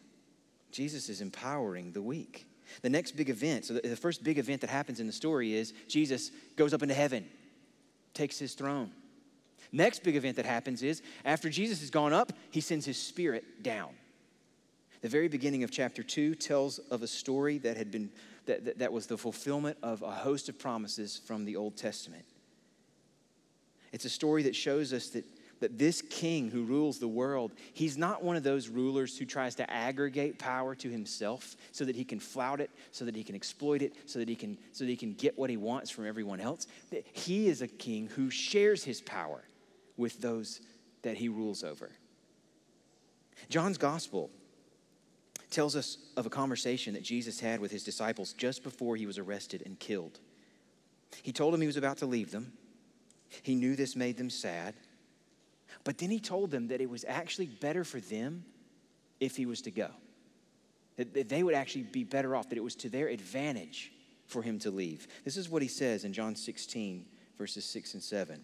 Jesus 0.71 1.09
is 1.09 1.21
empowering 1.21 1.91
the 1.91 2.03
weak. 2.03 2.45
The 2.83 2.89
next 2.91 3.13
big 3.13 3.31
event, 3.31 3.65
so 3.65 3.74
the 3.74 3.95
first 3.95 4.24
big 4.24 4.38
event 4.38 4.62
that 4.62 4.69
happens 4.69 5.00
in 5.00 5.07
the 5.07 5.12
story 5.12 5.55
is 5.55 5.74
Jesus 5.88 6.29
goes 6.55 6.71
up 6.71 6.83
into 6.83 6.93
heaven, 6.93 7.25
takes 8.13 8.38
his 8.38 8.53
throne. 8.53 8.91
Next 9.71 10.03
big 10.03 10.15
event 10.15 10.35
that 10.35 10.45
happens 10.45 10.83
is 10.83 11.01
after 11.25 11.50
Jesus 11.50 11.79
has 11.79 11.89
gone 11.89 12.13
up, 12.13 12.31
he 12.51 12.62
sends 12.62 12.85
his 12.85 13.01
spirit 13.01 13.63
down. 13.63 13.89
The 15.01 15.09
very 15.09 15.29
beginning 15.29 15.63
of 15.63 15.71
chapter 15.71 16.03
2 16.03 16.35
tells 16.35 16.77
of 16.77 17.01
a 17.01 17.07
story 17.07 17.57
that 17.57 17.75
had 17.75 17.89
been 17.89 18.12
that, 18.45 18.65
that, 18.65 18.77
that 18.77 18.93
was 18.93 19.07
the 19.07 19.17
fulfillment 19.17 19.79
of 19.81 20.03
a 20.03 20.12
host 20.12 20.47
of 20.47 20.59
promises 20.59 21.19
from 21.25 21.43
the 21.43 21.55
Old 21.55 21.75
Testament. 21.75 22.25
It's 23.95 24.03
a 24.03 24.09
story 24.09 24.43
that 24.43 24.55
shows 24.55 24.91
us 24.91 25.07
that 25.09 25.23
that 25.61 25.77
this 25.77 26.01
king 26.01 26.49
who 26.49 26.63
rules 26.63 26.99
the 26.99 27.07
world, 27.07 27.53
he's 27.73 27.97
not 27.97 28.21
one 28.21 28.35
of 28.35 28.43
those 28.43 28.67
rulers 28.67 29.17
who 29.17 29.25
tries 29.25 29.55
to 29.55 29.71
aggregate 29.71 30.37
power 30.37 30.75
to 30.75 30.89
himself 30.89 31.55
so 31.71 31.85
that 31.85 31.95
he 31.95 32.03
can 32.03 32.19
flout 32.19 32.59
it, 32.59 32.69
so 32.91 33.05
that 33.05 33.15
he 33.15 33.23
can 33.23 33.35
exploit 33.35 33.81
it, 33.81 33.93
so 34.05 34.19
that 34.19 34.27
he 34.27 34.35
can, 34.35 34.57
so 34.73 34.83
that 34.83 34.89
he 34.89 34.97
can 34.97 35.13
get 35.13 35.37
what 35.37 35.49
he 35.49 35.55
wants 35.55 35.89
from 35.89 36.05
everyone 36.05 36.41
else. 36.41 36.67
He 37.13 37.47
is 37.47 37.61
a 37.61 37.67
king 37.67 38.07
who 38.07 38.29
shares 38.29 38.83
his 38.83 38.99
power 39.01 39.43
with 39.95 40.19
those 40.19 40.59
that 41.03 41.15
he 41.15 41.29
rules 41.29 41.63
over. 41.63 41.89
John's 43.47 43.77
gospel 43.77 44.29
tells 45.49 45.75
us 45.75 45.97
of 46.17 46.25
a 46.25 46.29
conversation 46.29 46.93
that 46.95 47.03
Jesus 47.03 47.39
had 47.39 47.61
with 47.61 47.71
his 47.71 47.83
disciples 47.85 48.33
just 48.33 48.61
before 48.61 48.97
he 48.97 49.05
was 49.05 49.17
arrested 49.17 49.63
and 49.65 49.79
killed. 49.79 50.19
He 51.23 51.31
told 51.31 51.53
them 51.53 51.61
he 51.61 51.67
was 51.67 51.77
about 51.77 51.98
to 52.00 52.05
leave 52.05 52.31
them. 52.31 52.51
He 53.41 53.55
knew 53.55 53.75
this 53.75 53.95
made 53.95 54.17
them 54.17 54.29
sad. 54.29 54.75
But 55.83 55.98
then 55.98 56.09
he 56.09 56.19
told 56.19 56.51
them 56.51 56.67
that 56.69 56.81
it 56.81 56.89
was 56.89 57.05
actually 57.07 57.48
better 57.48 57.83
for 57.83 58.00
them 58.00 58.43
if 59.19 59.35
he 59.35 59.45
was 59.45 59.61
to 59.63 59.71
go. 59.71 59.89
That 60.98 61.29
they 61.29 61.43
would 61.43 61.55
actually 61.55 61.83
be 61.83 62.03
better 62.03 62.35
off, 62.35 62.50
that 62.50 62.57
it 62.57 62.63
was 62.63 62.75
to 62.75 62.89
their 62.89 63.07
advantage 63.07 63.91
for 64.27 64.41
him 64.41 64.59
to 64.59 64.71
leave. 64.71 65.07
This 65.24 65.37
is 65.37 65.50
what 65.50 65.61
he 65.61 65.67
says 65.67 66.05
in 66.05 66.13
John 66.13 66.35
16, 66.35 67.05
verses 67.37 67.65
6 67.65 67.95
and 67.95 68.03
7. 68.03 68.41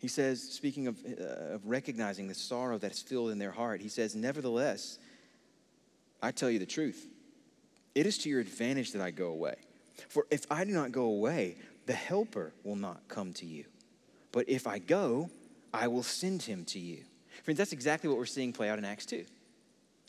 He 0.00 0.08
says, 0.08 0.42
speaking 0.42 0.88
of, 0.88 0.98
uh, 1.06 1.54
of 1.54 1.66
recognizing 1.66 2.26
the 2.26 2.34
sorrow 2.34 2.78
that's 2.78 3.00
filled 3.00 3.30
in 3.30 3.38
their 3.38 3.52
heart, 3.52 3.80
he 3.80 3.88
says, 3.88 4.16
Nevertheless, 4.16 4.98
I 6.20 6.32
tell 6.32 6.50
you 6.50 6.58
the 6.58 6.66
truth. 6.66 7.06
It 7.94 8.06
is 8.06 8.18
to 8.18 8.28
your 8.28 8.40
advantage 8.40 8.92
that 8.92 9.02
I 9.02 9.10
go 9.12 9.28
away. 9.28 9.54
For 10.08 10.26
if 10.30 10.46
I 10.50 10.64
do 10.64 10.72
not 10.72 10.90
go 10.90 11.04
away, 11.04 11.56
the 11.86 11.92
Helper 11.92 12.52
will 12.64 12.76
not 12.76 13.08
come 13.08 13.32
to 13.34 13.46
you. 13.46 13.64
But 14.30 14.48
if 14.48 14.66
I 14.66 14.78
go, 14.78 15.30
I 15.72 15.88
will 15.88 16.02
send 16.02 16.42
him 16.42 16.64
to 16.66 16.78
you. 16.78 16.98
Friends, 17.44 17.58
that's 17.58 17.72
exactly 17.72 18.08
what 18.08 18.18
we're 18.18 18.26
seeing 18.26 18.52
play 18.52 18.68
out 18.68 18.78
in 18.78 18.84
Acts 18.84 19.06
2. 19.06 19.24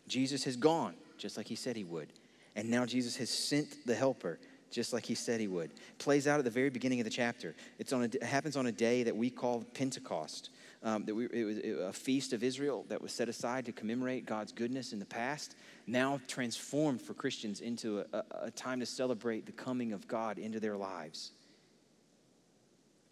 Jesus 0.08 0.44
has 0.44 0.56
gone, 0.56 0.96
just 1.18 1.38
like 1.38 1.48
he 1.48 1.56
said 1.56 1.76
he 1.76 1.84
would. 1.84 2.10
And 2.56 2.70
now 2.70 2.86
Jesus 2.86 3.16
has 3.18 3.30
sent 3.30 3.86
the 3.86 3.96
helper, 3.96 4.40
just 4.70 4.94
like 4.94 5.06
he 5.06 5.16
said 5.16 5.40
he 5.40 5.48
would. 5.48 5.72
Plays 5.98 6.28
out 6.28 6.40
at 6.40 6.46
the 6.46 6.52
very 6.52 6.70
beginning 6.70 7.00
of 7.00 7.06
the 7.06 7.10
chapter. 7.10 7.56
It's 7.80 7.94
on 7.94 8.02
a, 8.02 8.06
it 8.06 8.24
happens 8.24 8.58
on 8.58 8.68
a 8.68 8.72
day 8.72 9.04
that 9.04 9.16
we 9.16 9.30
call 9.30 9.64
Pentecost. 9.74 10.50
Um, 10.84 11.06
that 11.06 11.16
we, 11.16 11.28
it 11.32 11.46
was 11.46 11.58
a 11.60 11.94
feast 11.94 12.34
of 12.34 12.44
Israel 12.44 12.86
that 12.90 13.02
was 13.02 13.14
set 13.14 13.30
aside 13.30 13.66
to 13.68 13.72
commemorate 13.72 14.26
God's 14.26 14.52
goodness 14.52 14.92
in 14.92 15.00
the 15.00 15.06
past, 15.06 15.56
now 15.88 16.20
transformed 16.28 17.02
for 17.02 17.14
Christians 17.14 17.62
into 17.62 18.00
a, 18.00 18.06
a, 18.12 18.24
a 18.42 18.52
time 18.52 18.82
to 18.82 18.86
celebrate 18.86 19.46
the 19.46 19.54
coming 19.54 19.94
of 19.94 20.10
God 20.10 20.38
into 20.38 20.60
their 20.60 20.76
lives. 20.76 21.32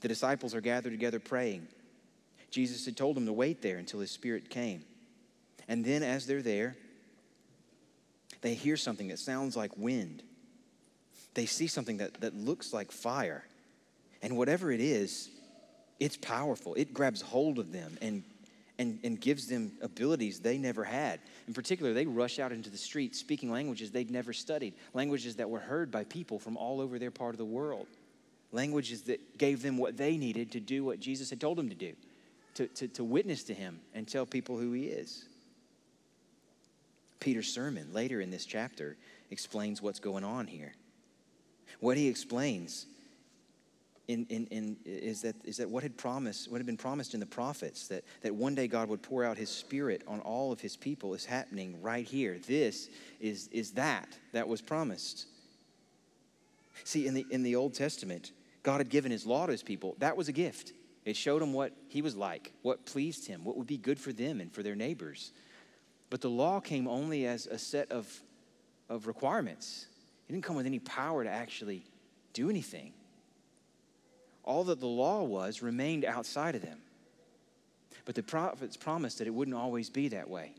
The 0.01 0.07
disciples 0.07 0.53
are 0.53 0.61
gathered 0.61 0.91
together 0.91 1.19
praying. 1.19 1.67
Jesus 2.49 2.85
had 2.85 2.97
told 2.97 3.15
them 3.15 3.25
to 3.25 3.33
wait 3.33 3.61
there 3.61 3.77
until 3.77 3.99
his 3.99 4.11
spirit 4.11 4.49
came. 4.49 4.83
And 5.67 5.85
then, 5.85 6.03
as 6.03 6.25
they're 6.27 6.41
there, 6.41 6.75
they 8.41 8.55
hear 8.55 8.75
something 8.75 9.07
that 9.07 9.19
sounds 9.19 9.55
like 9.55 9.77
wind. 9.77 10.23
They 11.33 11.45
see 11.45 11.67
something 11.67 11.97
that, 11.97 12.19
that 12.21 12.35
looks 12.35 12.73
like 12.73 12.91
fire. 12.91 13.45
And 14.21 14.37
whatever 14.37 14.71
it 14.71 14.81
is, 14.81 15.29
it's 15.99 16.17
powerful. 16.17 16.73
It 16.73 16.93
grabs 16.93 17.21
hold 17.21 17.59
of 17.59 17.71
them 17.71 17.97
and, 18.01 18.23
and, 18.79 18.99
and 19.03 19.21
gives 19.21 19.47
them 19.47 19.71
abilities 19.81 20.39
they 20.39 20.57
never 20.57 20.83
had. 20.83 21.19
In 21.47 21.53
particular, 21.53 21.93
they 21.93 22.05
rush 22.05 22.39
out 22.39 22.51
into 22.51 22.69
the 22.69 22.77
streets 22.77 23.19
speaking 23.19 23.51
languages 23.51 23.91
they'd 23.91 24.11
never 24.11 24.33
studied, 24.33 24.73
languages 24.93 25.35
that 25.37 25.49
were 25.49 25.59
heard 25.59 25.91
by 25.91 26.03
people 26.03 26.39
from 26.39 26.57
all 26.57 26.81
over 26.81 26.97
their 26.99 27.11
part 27.11 27.33
of 27.33 27.37
the 27.37 27.45
world, 27.45 27.87
languages 28.51 29.03
that 29.03 29.37
gave 29.37 29.61
them 29.61 29.77
what 29.77 29.97
they 29.97 30.17
needed 30.17 30.51
to 30.51 30.59
do 30.59 30.83
what 30.83 30.99
Jesus 30.99 31.29
had 31.29 31.39
told 31.39 31.57
them 31.57 31.69
to 31.69 31.75
do 31.75 31.93
to, 32.55 32.67
to, 32.67 32.87
to 32.89 33.03
witness 33.03 33.43
to 33.43 33.53
him 33.53 33.79
and 33.93 34.07
tell 34.07 34.25
people 34.25 34.57
who 34.57 34.73
he 34.73 34.85
is. 34.85 35.25
Peter's 37.19 37.47
sermon 37.47 37.93
later 37.93 38.19
in 38.19 38.31
this 38.31 38.45
chapter 38.45 38.97
explains 39.29 39.81
what's 39.81 39.99
going 39.99 40.23
on 40.23 40.47
here. 40.47 40.73
What 41.79 41.97
he 41.97 42.07
explains 42.07 42.87
in, 44.07 44.25
in, 44.29 44.47
in, 44.47 44.77
is, 44.85 45.21
that, 45.21 45.35
is 45.45 45.57
that 45.57 45.69
what 45.69 45.83
had 45.83 45.95
promised, 45.95 46.51
what 46.51 46.57
had 46.57 46.65
been 46.65 46.77
promised 46.77 47.13
in 47.13 47.19
the 47.19 47.25
prophets, 47.25 47.87
that, 47.87 48.03
that 48.21 48.35
one 48.35 48.55
day 48.55 48.67
God 48.67 48.89
would 48.89 49.01
pour 49.01 49.23
out 49.23 49.37
his 49.37 49.49
spirit 49.49 50.01
on 50.07 50.19
all 50.19 50.51
of 50.51 50.59
his 50.59 50.75
people 50.75 51.13
is 51.13 51.23
happening 51.23 51.81
right 51.81 52.05
here. 52.05 52.37
This 52.45 52.89
is, 53.21 53.47
is 53.51 53.71
that 53.71 54.17
that 54.33 54.47
was 54.47 54.61
promised. 54.61 55.27
See, 56.83 57.07
in 57.07 57.13
the, 57.13 57.25
in 57.29 57.43
the 57.43 57.55
Old 57.55 57.73
Testament, 57.73 58.31
God 58.63 58.77
had 58.77 58.89
given 58.89 59.11
his 59.11 59.25
law 59.25 59.45
to 59.45 59.51
his 59.51 59.63
people. 59.63 59.95
That 59.99 60.15
was 60.15 60.27
a 60.27 60.31
gift. 60.31 60.73
It 61.03 61.15
showed 61.15 61.41
them 61.41 61.53
what 61.53 61.73
he 61.87 62.01
was 62.01 62.15
like, 62.15 62.53
what 62.61 62.85
pleased 62.85 63.27
him, 63.27 63.43
what 63.43 63.57
would 63.57 63.67
be 63.67 63.77
good 63.77 63.99
for 63.99 64.13
them 64.13 64.39
and 64.39 64.53
for 64.53 64.61
their 64.61 64.75
neighbors. 64.75 65.31
But 66.09 66.21
the 66.21 66.29
law 66.29 66.59
came 66.59 66.87
only 66.87 67.25
as 67.25 67.47
a 67.47 67.57
set 67.57 67.91
of, 67.91 68.07
of 68.87 69.07
requirements. 69.07 69.87
It 70.27 70.33
didn't 70.33 70.43
come 70.43 70.55
with 70.55 70.67
any 70.67 70.79
power 70.79 71.23
to 71.23 71.29
actually 71.29 71.83
do 72.33 72.49
anything. 72.49 72.93
All 74.43 74.63
that 74.65 74.79
the 74.79 74.87
law 74.87 75.23
was 75.23 75.61
remained 75.61 76.05
outside 76.05 76.55
of 76.55 76.61
them. 76.61 76.79
But 78.05 78.15
the 78.15 78.23
prophets 78.23 78.77
promised 78.77 79.19
that 79.19 79.27
it 79.27 79.33
wouldn't 79.33 79.57
always 79.57 79.89
be 79.89 80.09
that 80.09 80.29
way. 80.29 80.53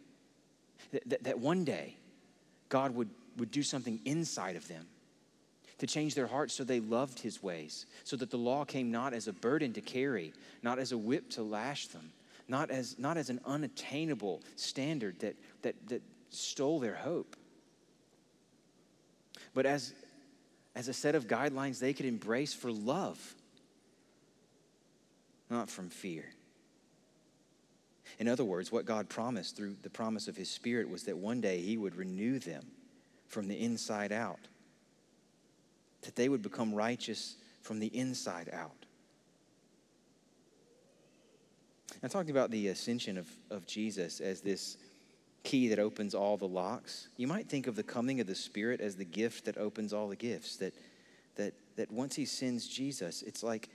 That, 0.93 1.09
that, 1.09 1.25
that 1.25 1.39
one 1.39 1.65
day, 1.65 1.97
God 2.69 2.95
would, 2.95 3.11
would 3.37 3.51
do 3.51 3.63
something 3.63 4.01
inside 4.05 4.57
of 4.57 4.67
them 4.69 4.87
to 5.83 5.87
change 5.89 6.15
their 6.15 6.29
hearts 6.29 6.55
so 6.55 6.63
they 6.63 6.79
loved 6.79 7.19
his 7.19 7.43
ways, 7.43 7.87
so 8.05 8.15
that 8.15 8.31
the 8.31 8.37
law 8.37 8.65
came 8.65 8.93
not 8.93 9.13
as 9.13 9.27
a 9.27 9.33
burden 9.33 9.73
to 9.73 9.81
carry, 9.81 10.33
not 10.63 10.79
as 10.79 10.93
a 10.93 10.97
whip 10.97 11.29
to 11.29 11.43
lash 11.43 11.89
them, 11.89 12.13
not 12.47 12.71
as, 12.71 12.97
not 13.01 13.17
as 13.17 13.31
an 13.31 13.41
unattainable 13.45 14.41
standard 14.55 15.19
that, 15.19 15.35
that, 15.63 15.75
that 15.89 16.01
stole 16.31 16.79
their 16.79 16.95
hope, 16.95 17.35
but 19.55 19.67
as, 19.67 19.93
as 20.77 20.87
a 20.87 20.93
set 20.93 21.17
of 21.17 21.27
guidelines 21.27 21.81
they 21.81 21.93
could 21.93 22.07
embrace 22.07 22.55
for 22.55 22.71
love 22.71 23.35
not 25.51 25.69
from 25.69 25.91
fear. 25.91 26.27
In 28.21 28.29
other 28.29 28.45
words, 28.45 28.71
what 28.71 28.87
God 28.87 29.09
promised 29.09 29.57
through 29.57 29.75
the 29.83 29.91
promise 29.91 30.29
of 30.29 30.37
His 30.37 30.49
Spirit 30.49 30.89
was 30.89 31.03
that 31.03 31.17
one 31.17 31.41
day 31.41 31.61
He 31.61 31.77
would 31.77 31.97
renew 31.97 32.39
them 32.39 32.65
from 33.27 33.49
the 33.49 33.61
inside 33.61 34.13
out, 34.13 34.39
that 36.03 36.17
they 36.17 36.29
would 36.29 36.43
become 36.43 36.75
righteous 36.75 37.37
from 37.63 37.79
the 37.79 37.87
inside 37.89 38.51
out. 38.53 38.87
I 42.03 42.09
talked 42.09 42.31
about 42.31 42.51
the 42.51 42.69
ascension 42.69 43.17
of, 43.17 43.29
of 43.51 43.67
Jesus 43.67 44.21
as 44.21 44.41
this 44.41 44.77
key 45.45 45.69
that 45.69 45.79
opens 45.79 46.15
all 46.15 46.37
the 46.37 46.49
locks. 46.49 47.09
You 47.17 47.27
might 47.27 47.49
think 47.49 47.67
of 47.67 47.77
the 47.77 47.83
coming 47.83 48.21
of 48.21 48.27
the 48.27 48.35
Spirit 48.35 48.81
as 48.81 48.97
the 48.97 49.05
gift 49.05 49.45
that 49.45 49.57
opens 49.57 49.93
all 49.93 50.09
the 50.09 50.17
gifts. 50.17 50.57
That, 50.57 50.75
that, 51.37 51.55
that 51.77 51.91
once 51.93 52.17
He 52.17 52.25
sends 52.25 52.67
Jesus, 52.67 53.23
it's 53.23 53.43
like, 53.43 53.69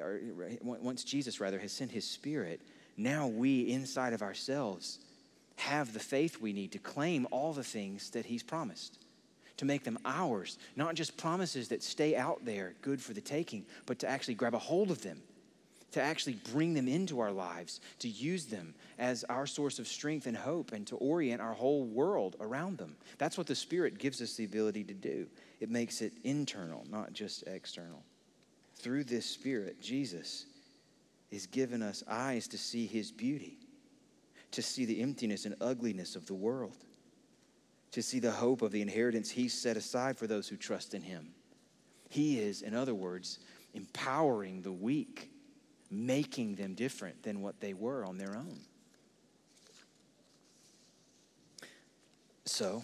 or 0.00 0.20
once 0.62 1.04
Jesus 1.04 1.40
rather 1.40 1.58
has 1.58 1.72
sent 1.72 1.92
His 1.92 2.08
Spirit, 2.08 2.60
now 2.96 3.26
we 3.26 3.70
inside 3.70 4.12
of 4.12 4.22
ourselves 4.22 4.98
have 5.56 5.92
the 5.92 6.00
faith 6.00 6.40
we 6.40 6.52
need 6.52 6.72
to 6.72 6.78
claim 6.78 7.26
all 7.30 7.52
the 7.52 7.64
things 7.64 8.10
that 8.10 8.26
He's 8.26 8.42
promised, 8.42 8.98
to 9.56 9.64
make 9.64 9.84
them 9.84 9.98
ours, 10.04 10.58
not 10.76 10.94
just 10.94 11.16
promises 11.16 11.68
that 11.68 11.82
stay 11.82 12.16
out 12.16 12.44
there, 12.44 12.74
good 12.82 13.00
for 13.00 13.12
the 13.12 13.20
taking, 13.20 13.64
but 13.86 13.98
to 14.00 14.08
actually 14.08 14.34
grab 14.34 14.54
a 14.54 14.58
hold 14.58 14.90
of 14.90 15.02
them 15.02 15.20
to 15.92 16.02
actually 16.02 16.38
bring 16.52 16.74
them 16.74 16.88
into 16.88 17.20
our 17.20 17.30
lives, 17.30 17.80
to 18.00 18.08
use 18.08 18.46
them 18.46 18.74
as 18.98 19.24
our 19.24 19.46
source 19.46 19.78
of 19.78 19.86
strength 19.86 20.26
and 20.26 20.36
hope, 20.36 20.72
and 20.72 20.86
to 20.86 20.96
orient 20.96 21.40
our 21.40 21.52
whole 21.52 21.84
world 21.84 22.36
around 22.40 22.78
them. 22.78 22.96
That's 23.18 23.38
what 23.38 23.46
the 23.46 23.54
Spirit 23.54 23.98
gives 23.98 24.20
us 24.20 24.34
the 24.34 24.44
ability 24.44 24.84
to 24.84 24.94
do. 24.94 25.26
It 25.60 25.70
makes 25.70 26.02
it 26.02 26.12
internal, 26.24 26.84
not 26.90 27.12
just 27.12 27.46
external. 27.46 28.02
Through 28.76 29.04
this 29.04 29.26
Spirit, 29.26 29.80
Jesus 29.80 30.46
is 31.30 31.46
given 31.46 31.82
us 31.82 32.02
eyes 32.08 32.48
to 32.48 32.58
see 32.58 32.86
His 32.86 33.10
beauty, 33.10 33.58
to 34.50 34.62
see 34.62 34.84
the 34.86 35.00
emptiness 35.02 35.44
and 35.44 35.54
ugliness 35.60 36.16
of 36.16 36.26
the 36.26 36.34
world, 36.34 36.76
to 37.92 38.02
see 38.02 38.18
the 38.18 38.30
hope 38.30 38.62
of 38.62 38.72
the 38.72 38.82
inheritance 38.82 39.30
he 39.30 39.48
set 39.48 39.76
aside 39.76 40.18
for 40.18 40.26
those 40.26 40.48
who 40.48 40.56
trust 40.56 40.94
in 40.94 41.02
Him. 41.02 41.28
He 42.08 42.40
is, 42.40 42.62
in 42.62 42.74
other 42.74 42.94
words, 42.94 43.38
empowering 43.74 44.62
the 44.62 44.72
weak 44.72 45.30
making 45.92 46.54
them 46.54 46.74
different 46.74 47.22
than 47.22 47.42
what 47.42 47.60
they 47.60 47.74
were 47.74 48.04
on 48.04 48.16
their 48.16 48.34
own. 48.34 48.58
So, 52.46 52.82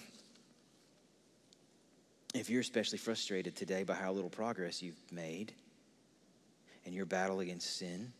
if 2.34 2.50
you're 2.50 2.60
especially 2.60 2.98
frustrated 2.98 3.56
today 3.56 3.82
by 3.82 3.94
how 3.94 4.12
little 4.12 4.30
progress 4.30 4.82
you've 4.82 5.00
made 5.10 5.52
in 6.84 6.92
your 6.92 7.06
battle 7.06 7.40
against 7.40 7.78
sin, 7.78 8.12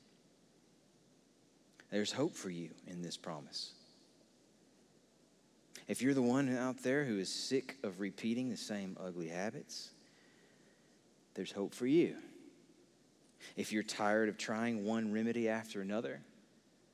there's 1.90 2.10
hope 2.10 2.34
for 2.34 2.50
you 2.50 2.70
in 2.86 3.02
this 3.02 3.16
promise. 3.16 3.72
If 5.86 6.02
you're 6.02 6.14
the 6.14 6.22
one 6.22 6.54
out 6.56 6.82
there 6.82 7.04
who 7.04 7.18
is 7.18 7.32
sick 7.32 7.76
of 7.82 8.00
repeating 8.00 8.50
the 8.50 8.56
same 8.56 8.96
ugly 9.00 9.28
habits, 9.28 9.90
there's 11.34 11.52
hope 11.52 11.74
for 11.74 11.86
you. 11.86 12.16
If 13.56 13.72
you're 13.72 13.82
tired 13.82 14.28
of 14.28 14.36
trying 14.36 14.84
one 14.84 15.12
remedy 15.12 15.48
after 15.48 15.80
another 15.80 16.20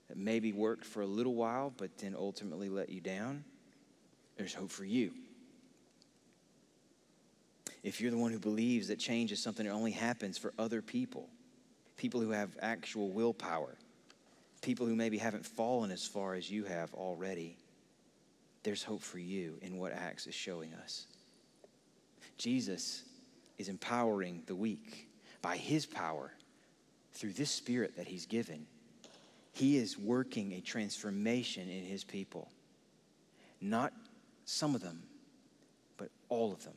that 0.08 0.18
maybe 0.18 0.52
worked 0.52 0.84
for 0.84 1.00
a 1.00 1.06
little 1.06 1.34
while 1.34 1.72
but 1.76 1.96
then 1.98 2.14
ultimately 2.16 2.68
let 2.68 2.90
you 2.90 3.00
down, 3.00 3.44
there's 4.36 4.54
hope 4.54 4.70
for 4.70 4.84
you. 4.84 5.12
If 7.82 8.00
you're 8.00 8.10
the 8.10 8.18
one 8.18 8.32
who 8.32 8.38
believes 8.38 8.88
that 8.88 8.98
change 8.98 9.30
is 9.30 9.42
something 9.42 9.66
that 9.66 9.72
only 9.72 9.92
happens 9.92 10.38
for 10.38 10.52
other 10.58 10.80
people, 10.80 11.28
people 11.96 12.20
who 12.20 12.30
have 12.30 12.56
actual 12.60 13.10
willpower, 13.10 13.76
people 14.62 14.86
who 14.86 14.96
maybe 14.96 15.18
haven't 15.18 15.44
fallen 15.44 15.90
as 15.90 16.06
far 16.06 16.34
as 16.34 16.50
you 16.50 16.64
have 16.64 16.92
already, 16.94 17.56
there's 18.64 18.82
hope 18.82 19.02
for 19.02 19.18
you 19.18 19.58
in 19.62 19.78
what 19.78 19.92
Acts 19.92 20.26
is 20.26 20.34
showing 20.34 20.74
us. 20.74 21.06
Jesus 22.36 23.04
is 23.58 23.68
empowering 23.68 24.42
the 24.46 24.54
weak 24.54 25.08
by 25.40 25.56
his 25.56 25.86
power 25.86 26.32
through 27.12 27.34
this 27.34 27.50
spirit 27.50 27.96
that 27.96 28.08
he's 28.08 28.26
given. 28.26 28.66
He 29.52 29.76
is 29.76 29.96
working 29.96 30.52
a 30.52 30.60
transformation 30.60 31.68
in 31.68 31.84
his 31.84 32.02
people. 32.02 32.50
Not 33.60 33.92
some 34.46 34.74
of 34.74 34.80
them, 34.80 35.02
but 35.96 36.08
all 36.28 36.52
of 36.52 36.64
them. 36.64 36.74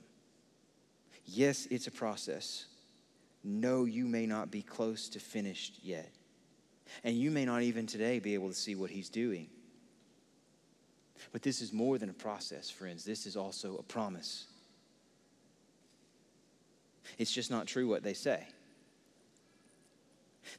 Yes, 1.26 1.68
it's 1.72 1.88
a 1.88 1.92
process. 1.92 2.66
No, 3.44 3.86
you 3.86 4.06
may 4.06 4.26
not 4.26 4.52
be 4.52 4.62
close 4.62 5.10
to 5.10 5.20
finished 5.20 5.80
yet. 5.82 6.12
And 7.04 7.18
you 7.18 7.32
may 7.32 7.46
not 7.46 7.64
even 7.64 7.88
today 7.88 8.20
be 8.20 8.34
able 8.34 8.50
to 8.50 8.54
see 8.54 8.76
what 8.76 8.92
he's 8.92 9.10
doing. 9.10 9.48
But 11.32 11.42
this 11.42 11.62
is 11.62 11.74
more 11.74 11.98
than 11.98 12.10
a 12.10 12.14
process, 12.14 12.70
friends. 12.70 13.04
This 13.04 13.26
is 13.26 13.36
also 13.36 13.78
a 13.78 13.84
promise. 13.84 14.46
It's 17.18 17.32
just 17.32 17.52
not 17.52 17.68
true 17.68 17.88
what 17.88 18.04
they 18.04 18.14
say. 18.14 18.48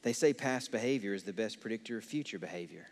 They 0.03 0.13
say 0.13 0.33
past 0.33 0.71
behavior 0.71 1.13
is 1.13 1.23
the 1.23 1.33
best 1.33 1.59
predictor 1.59 1.97
of 1.97 2.03
future 2.03 2.39
behavior. 2.39 2.87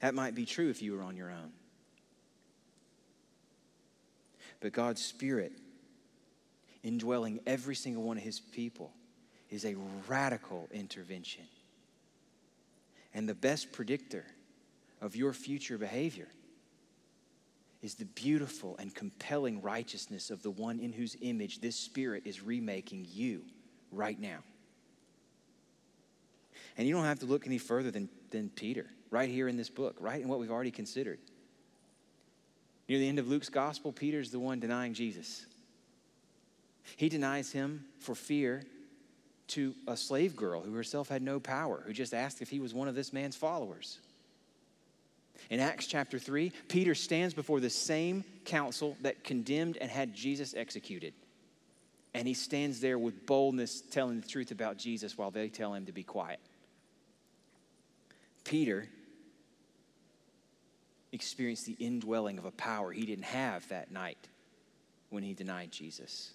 That 0.00 0.14
might 0.14 0.34
be 0.34 0.46
true 0.46 0.70
if 0.70 0.82
you 0.82 0.92
were 0.92 1.02
on 1.02 1.16
your 1.16 1.30
own. 1.30 1.52
But 4.60 4.72
God's 4.72 5.04
Spirit, 5.04 5.52
indwelling 6.82 7.40
every 7.46 7.74
single 7.74 8.02
one 8.02 8.16
of 8.16 8.22
His 8.22 8.40
people, 8.40 8.92
is 9.50 9.64
a 9.64 9.76
radical 10.08 10.68
intervention. 10.72 11.44
And 13.12 13.28
the 13.28 13.34
best 13.34 13.72
predictor 13.72 14.24
of 15.04 15.14
your 15.14 15.34
future 15.34 15.76
behavior 15.76 16.28
is 17.82 17.94
the 17.94 18.06
beautiful 18.06 18.74
and 18.78 18.94
compelling 18.94 19.60
righteousness 19.60 20.30
of 20.30 20.42
the 20.42 20.50
one 20.50 20.80
in 20.80 20.94
whose 20.94 21.14
image 21.20 21.60
this 21.60 21.76
Spirit 21.76 22.22
is 22.24 22.42
remaking 22.42 23.06
you 23.12 23.42
right 23.92 24.18
now. 24.18 24.38
And 26.78 26.88
you 26.88 26.94
don't 26.94 27.04
have 27.04 27.18
to 27.18 27.26
look 27.26 27.46
any 27.46 27.58
further 27.58 27.90
than, 27.90 28.08
than 28.30 28.48
Peter, 28.48 28.86
right 29.10 29.28
here 29.28 29.46
in 29.46 29.58
this 29.58 29.68
book, 29.68 29.94
right 30.00 30.22
in 30.22 30.26
what 30.26 30.40
we've 30.40 30.50
already 30.50 30.70
considered. 30.70 31.18
Near 32.88 32.98
the 32.98 33.08
end 33.08 33.18
of 33.18 33.28
Luke's 33.28 33.50
gospel, 33.50 33.92
Peter's 33.92 34.30
the 34.30 34.38
one 34.38 34.58
denying 34.58 34.94
Jesus. 34.94 35.44
He 36.96 37.10
denies 37.10 37.52
him 37.52 37.84
for 38.00 38.14
fear 38.14 38.64
to 39.48 39.74
a 39.86 39.98
slave 39.98 40.34
girl 40.34 40.62
who 40.62 40.72
herself 40.72 41.10
had 41.10 41.20
no 41.20 41.38
power, 41.38 41.82
who 41.86 41.92
just 41.92 42.14
asked 42.14 42.40
if 42.40 42.48
he 42.48 42.60
was 42.60 42.72
one 42.72 42.88
of 42.88 42.94
this 42.94 43.12
man's 43.12 43.36
followers. 43.36 43.98
In 45.50 45.60
Acts 45.60 45.86
chapter 45.86 46.18
3, 46.18 46.52
Peter 46.68 46.94
stands 46.94 47.34
before 47.34 47.60
the 47.60 47.70
same 47.70 48.24
council 48.44 48.96
that 49.02 49.24
condemned 49.24 49.76
and 49.76 49.90
had 49.90 50.14
Jesus 50.14 50.54
executed. 50.54 51.14
And 52.14 52.26
he 52.28 52.34
stands 52.34 52.80
there 52.80 52.98
with 52.98 53.26
boldness 53.26 53.80
telling 53.80 54.20
the 54.20 54.28
truth 54.28 54.50
about 54.52 54.78
Jesus 54.78 55.18
while 55.18 55.30
they 55.30 55.48
tell 55.48 55.74
him 55.74 55.86
to 55.86 55.92
be 55.92 56.04
quiet. 56.04 56.40
Peter 58.44 58.88
experienced 61.12 61.66
the 61.66 61.76
indwelling 61.78 62.38
of 62.38 62.44
a 62.44 62.50
power 62.50 62.92
he 62.92 63.06
didn't 63.06 63.24
have 63.24 63.66
that 63.68 63.90
night 63.90 64.28
when 65.10 65.22
he 65.22 65.32
denied 65.32 65.70
Jesus. 65.70 66.32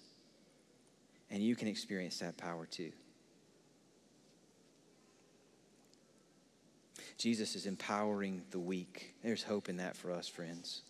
And 1.30 1.42
you 1.42 1.54
can 1.54 1.68
experience 1.68 2.18
that 2.18 2.36
power 2.36 2.66
too. 2.66 2.92
Jesus 7.20 7.54
is 7.54 7.66
empowering 7.66 8.40
the 8.50 8.58
weak. 8.58 9.14
There's 9.22 9.42
hope 9.42 9.68
in 9.68 9.76
that 9.76 9.94
for 9.94 10.10
us, 10.10 10.26
friends. 10.26 10.80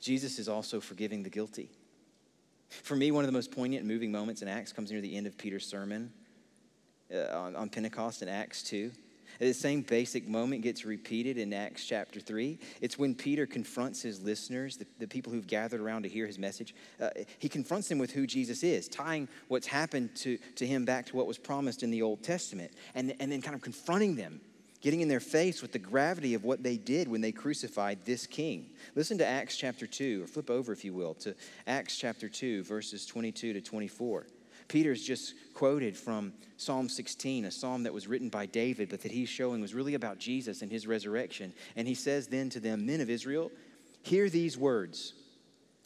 Jesus 0.00 0.40
is 0.40 0.48
also 0.48 0.80
forgiving 0.80 1.22
the 1.22 1.30
guilty. 1.30 1.70
For 2.68 2.96
me, 2.96 3.12
one 3.12 3.22
of 3.22 3.28
the 3.28 3.32
most 3.32 3.52
poignant 3.52 3.82
and 3.82 3.88
moving 3.88 4.10
moments 4.10 4.42
in 4.42 4.48
Acts 4.48 4.72
comes 4.72 4.90
near 4.90 5.00
the 5.00 5.16
end 5.16 5.28
of 5.28 5.38
Peter's 5.38 5.64
sermon 5.64 6.10
uh, 7.14 7.38
on, 7.38 7.54
on 7.54 7.68
Pentecost 7.68 8.20
in 8.20 8.28
Acts 8.28 8.64
2. 8.64 8.90
The 9.38 9.52
same 9.54 9.82
basic 9.82 10.26
moment 10.26 10.62
gets 10.62 10.84
repeated 10.84 11.38
in 11.38 11.52
Acts 11.52 11.84
chapter 11.84 12.18
3. 12.18 12.58
It's 12.80 12.98
when 12.98 13.14
Peter 13.14 13.46
confronts 13.46 14.02
his 14.02 14.20
listeners, 14.20 14.76
the, 14.76 14.86
the 14.98 15.06
people 15.06 15.32
who've 15.32 15.46
gathered 15.46 15.80
around 15.80 16.02
to 16.02 16.08
hear 16.08 16.26
his 16.26 16.36
message. 16.36 16.74
Uh, 17.00 17.10
he 17.38 17.48
confronts 17.48 17.86
them 17.86 17.98
with 17.98 18.10
who 18.10 18.26
Jesus 18.26 18.64
is, 18.64 18.88
tying 18.88 19.28
what's 19.46 19.68
happened 19.68 20.16
to, 20.16 20.36
to 20.56 20.66
him 20.66 20.84
back 20.84 21.06
to 21.06 21.16
what 21.16 21.28
was 21.28 21.38
promised 21.38 21.84
in 21.84 21.92
the 21.92 22.02
Old 22.02 22.24
Testament, 22.24 22.72
and, 22.96 23.14
and 23.20 23.30
then 23.30 23.40
kind 23.40 23.54
of 23.54 23.62
confronting 23.62 24.16
them, 24.16 24.40
getting 24.80 25.00
in 25.00 25.08
their 25.08 25.20
face 25.20 25.62
with 25.62 25.72
the 25.72 25.78
gravity 25.78 26.34
of 26.34 26.44
what 26.44 26.62
they 26.62 26.76
did 26.76 27.08
when 27.08 27.20
they 27.20 27.32
crucified 27.32 27.98
this 28.04 28.26
king. 28.26 28.66
Listen 28.94 29.18
to 29.18 29.26
Acts 29.26 29.56
chapter 29.56 29.86
2, 29.86 30.24
or 30.24 30.26
flip 30.26 30.50
over, 30.50 30.72
if 30.72 30.84
you 30.84 30.92
will, 30.94 31.14
to 31.14 31.34
Acts 31.66 31.96
chapter 31.96 32.28
2, 32.28 32.64
verses 32.64 33.06
22 33.06 33.52
to 33.52 33.60
24. 33.60 34.26
Peter's 34.68 35.04
just 35.04 35.34
quoted 35.52 35.96
from 35.96 36.32
Psalm 36.56 36.88
16, 36.88 37.46
a 37.46 37.50
psalm 37.50 37.82
that 37.82 37.92
was 37.92 38.06
written 38.06 38.28
by 38.28 38.46
David, 38.46 38.88
but 38.88 39.00
that 39.02 39.10
he's 39.10 39.28
showing 39.28 39.60
was 39.60 39.74
really 39.74 39.94
about 39.94 40.18
Jesus 40.18 40.62
and 40.62 40.70
his 40.70 40.86
resurrection. 40.86 41.52
And 41.74 41.88
he 41.88 41.94
says 41.94 42.28
then 42.28 42.48
to 42.50 42.60
them, 42.60 42.86
Men 42.86 43.00
of 43.00 43.10
Israel, 43.10 43.50
hear 44.02 44.30
these 44.30 44.56
words 44.56 45.14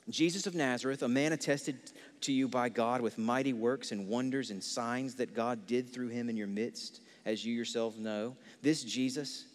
Jesus 0.08 0.46
of 0.46 0.54
Nazareth, 0.54 1.02
a 1.02 1.08
man 1.08 1.32
attested 1.32 1.78
to 2.22 2.32
you 2.32 2.46
by 2.46 2.68
God 2.68 3.00
with 3.00 3.16
mighty 3.16 3.52
works 3.52 3.90
and 3.90 4.08
wonders 4.08 4.50
and 4.50 4.62
signs 4.62 5.14
that 5.14 5.34
God 5.34 5.66
did 5.66 5.88
through 5.88 6.08
him 6.08 6.28
in 6.28 6.36
your 6.36 6.46
midst, 6.46 7.00
as 7.24 7.44
you 7.44 7.54
yourselves 7.54 7.98
know. 7.98 8.36
This 8.60 8.84
Jesus, 8.84 9.46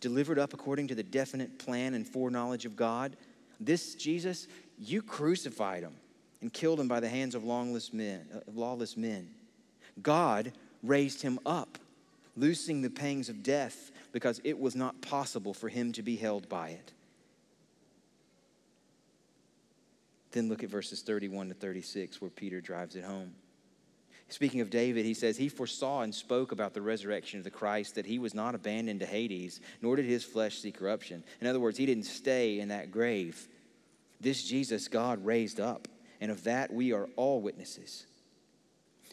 delivered 0.00 0.38
up 0.38 0.52
according 0.52 0.88
to 0.88 0.94
the 0.94 1.02
definite 1.02 1.58
plan 1.58 1.94
and 1.94 2.06
foreknowledge 2.06 2.66
of 2.66 2.76
God, 2.76 3.16
this 3.60 3.94
Jesus, 3.94 4.46
you 4.78 5.00
crucified 5.00 5.82
him 5.82 5.94
and 6.42 6.52
killed 6.52 6.78
him 6.78 6.88
by 6.88 7.00
the 7.00 7.08
hands 7.08 7.34
of 7.34 7.44
lawless 7.44 7.92
men. 7.92 8.26
Lawless 8.52 8.96
men. 8.96 9.30
God 10.02 10.52
raised 10.82 11.22
him 11.22 11.38
up, 11.46 11.78
loosing 12.36 12.82
the 12.82 12.90
pangs 12.90 13.30
of 13.30 13.42
death 13.42 13.92
because 14.12 14.40
it 14.44 14.58
was 14.58 14.76
not 14.76 15.00
possible 15.00 15.54
for 15.54 15.68
him 15.68 15.92
to 15.92 16.02
be 16.02 16.16
held 16.16 16.48
by 16.48 16.70
it. 16.70 16.92
Then 20.34 20.48
look 20.48 20.64
at 20.64 20.68
verses 20.68 21.00
31 21.02 21.48
to 21.48 21.54
36 21.54 22.20
where 22.20 22.28
Peter 22.28 22.60
drives 22.60 22.96
it 22.96 23.04
home. 23.04 23.32
Speaking 24.28 24.60
of 24.60 24.68
David, 24.68 25.04
he 25.04 25.14
says, 25.14 25.36
He 25.36 25.48
foresaw 25.48 26.00
and 26.00 26.12
spoke 26.12 26.50
about 26.50 26.74
the 26.74 26.82
resurrection 26.82 27.38
of 27.38 27.44
the 27.44 27.50
Christ, 27.50 27.94
that 27.94 28.06
he 28.06 28.18
was 28.18 28.34
not 28.34 28.56
abandoned 28.56 28.98
to 28.98 29.06
Hades, 29.06 29.60
nor 29.80 29.94
did 29.94 30.06
his 30.06 30.24
flesh 30.24 30.58
see 30.58 30.72
corruption. 30.72 31.22
In 31.40 31.46
other 31.46 31.60
words, 31.60 31.78
he 31.78 31.86
didn't 31.86 32.06
stay 32.06 32.58
in 32.58 32.68
that 32.68 32.90
grave. 32.90 33.46
This 34.20 34.42
Jesus 34.42 34.88
God 34.88 35.24
raised 35.24 35.60
up, 35.60 35.86
and 36.20 36.32
of 36.32 36.42
that 36.44 36.72
we 36.72 36.92
are 36.92 37.08
all 37.14 37.40
witnesses. 37.40 38.04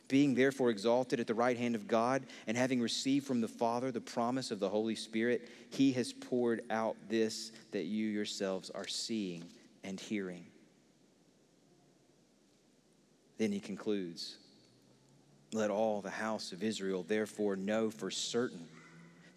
Being 0.07 0.33
therefore 0.33 0.71
exalted 0.71 1.19
at 1.19 1.27
the 1.27 1.35
right 1.35 1.57
hand 1.57 1.75
of 1.75 1.87
God, 1.87 2.23
and 2.47 2.57
having 2.57 2.81
received 2.81 3.27
from 3.27 3.41
the 3.41 3.47
Father 3.47 3.91
the 3.91 4.01
promise 4.01 4.49
of 4.49 4.59
the 4.59 4.69
Holy 4.69 4.95
Spirit, 4.95 5.47
he 5.69 5.91
has 5.91 6.13
poured 6.13 6.63
out 6.71 6.95
this 7.09 7.51
that 7.73 7.83
you 7.83 8.07
yourselves 8.07 8.71
are 8.71 8.87
seeing 8.87 9.43
and 9.83 9.99
hearing. 9.99 10.45
Then 13.41 13.51
he 13.51 13.59
concludes 13.59 14.37
Let 15.51 15.71
all 15.71 15.99
the 16.01 16.11
house 16.11 16.51
of 16.51 16.61
Israel 16.61 17.01
therefore 17.01 17.55
know 17.55 17.89
for 17.89 18.11
certain 18.11 18.67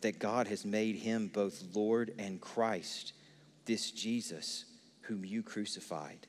that 0.03 0.19
God 0.19 0.47
has 0.47 0.67
made 0.67 0.97
him 0.97 1.29
both 1.29 1.64
Lord 1.73 2.12
and 2.19 2.38
Christ, 2.38 3.14
this 3.64 3.90
Jesus 3.90 4.67
whom 5.05 5.25
you 5.25 5.43
crucified. 5.43 6.27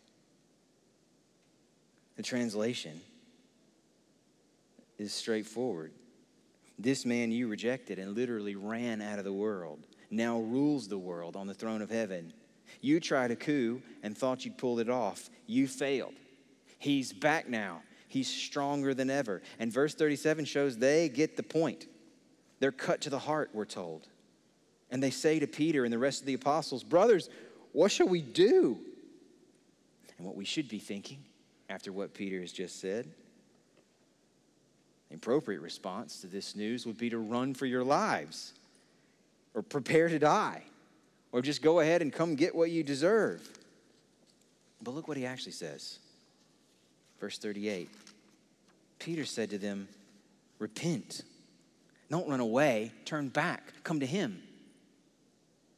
The 2.16 2.24
translation 2.24 3.02
is 4.98 5.14
straightforward. 5.14 5.92
This 6.80 7.06
man 7.06 7.30
you 7.30 7.50
rejected 7.50 8.00
and 8.00 8.16
literally 8.16 8.56
ran 8.56 9.02
out 9.02 9.20
of 9.20 9.26
the 9.26 9.34
world 9.34 9.86
now 10.10 10.40
rules 10.40 10.88
the 10.88 10.98
world 10.98 11.36
on 11.36 11.46
the 11.46 11.54
throne 11.54 11.82
of 11.82 11.90
heaven. 11.90 12.32
You 12.80 13.02
tried 13.02 13.32
a 13.32 13.36
coup 13.36 13.82
and 14.02 14.18
thought 14.18 14.46
you'd 14.46 14.58
pull 14.58 14.80
it 14.80 14.90
off. 14.90 15.30
You 15.46 15.68
failed. 15.68 16.14
He's 16.78 17.14
back 17.14 17.50
now. 17.50 17.82
He's 18.08 18.28
stronger 18.28 18.94
than 18.94 19.10
ever. 19.10 19.42
And 19.60 19.72
verse 19.72 19.94
37 19.94 20.46
shows 20.46 20.78
they 20.78 21.10
get 21.10 21.38
the 21.38 21.44
point. 21.44 21.88
They're 22.60 22.72
cut 22.72 23.02
to 23.02 23.10
the 23.10 23.20
heart, 23.20 23.50
we're 23.54 23.66
told. 23.66 24.08
And 24.90 25.02
they 25.02 25.10
say 25.10 25.40
to 25.40 25.48
Peter 25.48 25.84
and 25.84 25.92
the 25.92 25.98
rest 25.98 26.22
of 26.22 26.26
the 26.26 26.34
apostles, 26.34 26.84
Brothers, 26.84 27.30
what 27.74 27.92
shall 27.92 28.08
we 28.08 28.22
do? 28.22 28.78
And 30.18 30.26
what 30.26 30.36
we 30.36 30.46
should 30.46 30.70
be 30.70 30.80
thinking 30.80 31.20
after 31.70 31.92
what 31.92 32.14
Peter 32.14 32.40
has 32.40 32.52
just 32.52 32.80
said 32.80 33.08
the 35.10 35.16
appropriate 35.16 35.62
response 35.62 36.22
to 36.22 36.28
this 36.28 36.56
news 36.56 36.86
would 36.86 36.98
be 36.98 37.10
to 37.10 37.18
run 37.18 37.54
for 37.54 37.66
your 37.66 37.84
lives 37.84 38.54
or 39.54 39.62
prepare 39.62 40.10
to 40.10 40.20
die 40.20 40.64
or 41.32 41.42
just 41.42 41.62
go 41.62 41.80
ahead 41.80 42.02
and 42.02 42.12
come 42.12 42.36
get 42.36 42.56
what 42.56 42.72
you 42.72 42.84
deserve. 42.84 43.48
But 44.82 44.94
look 44.94 45.08
what 45.08 45.18
he 45.18 45.26
actually 45.26 45.52
says. 45.52 46.00
Verse 47.26 47.40
38 47.40 47.90
Peter 49.00 49.26
said 49.26 49.50
to 49.50 49.58
them, 49.58 49.88
Repent. 50.60 51.24
Don't 52.12 52.30
run 52.30 52.40
away. 52.40 52.92
Turn 53.04 53.30
back. 53.30 53.74
Come 53.84 54.02
to 54.02 54.06
him. 54.06 54.44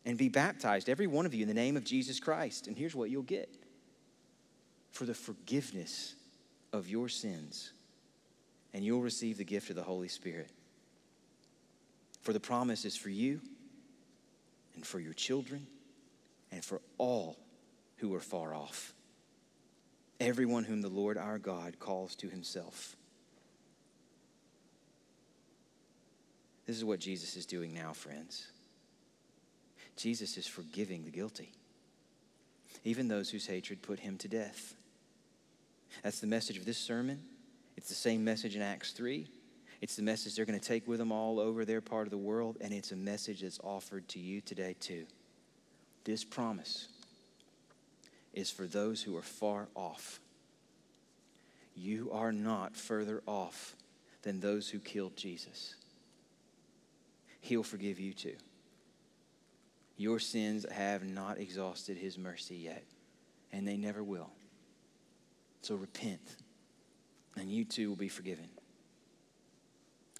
And 0.05 0.17
be 0.17 0.27
baptized, 0.27 0.89
every 0.89 1.07
one 1.07 1.25
of 1.25 1.33
you, 1.33 1.43
in 1.43 1.47
the 1.47 1.53
name 1.53 1.77
of 1.77 1.85
Jesus 1.85 2.19
Christ. 2.19 2.67
And 2.67 2.77
here's 2.77 2.93
what 2.93 3.09
you'll 3.09 3.23
get 3.23 3.49
for 4.91 5.05
the 5.05 5.13
forgiveness 5.13 6.15
of 6.73 6.89
your 6.89 7.07
sins, 7.07 7.71
and 8.73 8.83
you'll 8.83 8.99
receive 8.99 9.37
the 9.37 9.45
gift 9.45 9.69
of 9.69 9.77
the 9.77 9.83
Holy 9.83 10.09
Spirit. 10.09 10.49
For 12.23 12.33
the 12.33 12.41
promise 12.41 12.83
is 12.83 12.97
for 12.97 13.09
you, 13.09 13.39
and 14.75 14.85
for 14.85 14.99
your 14.99 15.13
children, 15.13 15.65
and 16.51 16.61
for 16.61 16.81
all 16.97 17.37
who 17.99 18.13
are 18.15 18.19
far 18.19 18.53
off 18.53 18.93
everyone 20.19 20.63
whom 20.63 20.81
the 20.81 20.87
Lord 20.87 21.17
our 21.17 21.37
God 21.37 21.79
calls 21.79 22.15
to 22.15 22.29
himself. 22.29 22.95
This 26.65 26.75
is 26.75 26.83
what 26.83 26.99
Jesus 26.99 27.35
is 27.37 27.45
doing 27.45 27.73
now, 27.73 27.93
friends. 27.93 28.47
Jesus 29.95 30.37
is 30.37 30.45
forgiving 30.45 31.05
the 31.05 31.11
guilty, 31.11 31.51
even 32.83 33.07
those 33.07 33.29
whose 33.29 33.47
hatred 33.47 33.81
put 33.81 33.99
him 33.99 34.17
to 34.17 34.27
death. 34.27 34.75
That's 36.03 36.19
the 36.19 36.27
message 36.27 36.57
of 36.57 36.65
this 36.65 36.77
sermon. 36.77 37.21
It's 37.77 37.89
the 37.89 37.95
same 37.95 38.23
message 38.23 38.55
in 38.55 38.61
Acts 38.61 38.91
3. 38.91 39.27
It's 39.81 39.95
the 39.95 40.03
message 40.03 40.35
they're 40.35 40.45
going 40.45 40.59
to 40.59 40.65
take 40.65 40.87
with 40.87 40.99
them 40.99 41.11
all 41.11 41.39
over 41.39 41.63
their 41.63 41.81
part 41.81 42.07
of 42.07 42.11
the 42.11 42.17
world, 42.17 42.57
and 42.61 42.73
it's 42.73 42.91
a 42.91 42.95
message 42.95 43.41
that's 43.41 43.59
offered 43.63 44.07
to 44.09 44.19
you 44.19 44.41
today, 44.41 44.75
too. 44.79 45.05
This 46.03 46.23
promise 46.23 46.87
is 48.33 48.51
for 48.51 48.67
those 48.67 49.01
who 49.01 49.15
are 49.15 49.21
far 49.21 49.67
off. 49.75 50.19
You 51.75 52.09
are 52.11 52.31
not 52.31 52.75
further 52.75 53.21
off 53.27 53.75
than 54.23 54.39
those 54.39 54.69
who 54.69 54.79
killed 54.79 55.15
Jesus. 55.15 55.75
He'll 57.39 57.63
forgive 57.63 57.99
you 57.99 58.13
too. 58.13 58.35
Your 59.95 60.19
sins 60.19 60.65
have 60.71 61.03
not 61.03 61.39
exhausted 61.39 61.97
his 61.97 62.17
mercy 62.17 62.55
yet, 62.55 62.83
and 63.51 63.67
they 63.67 63.77
never 63.77 64.03
will. 64.03 64.29
So 65.61 65.75
repent, 65.75 66.35
and 67.35 67.49
you 67.49 67.65
too 67.65 67.89
will 67.89 67.95
be 67.95 68.09
forgiven. 68.09 68.49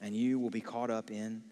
And 0.01 0.15
you 0.15 0.39
will 0.39 0.49
be 0.49 0.61
caught 0.61 0.89
up 0.89 1.11
in 1.11 1.43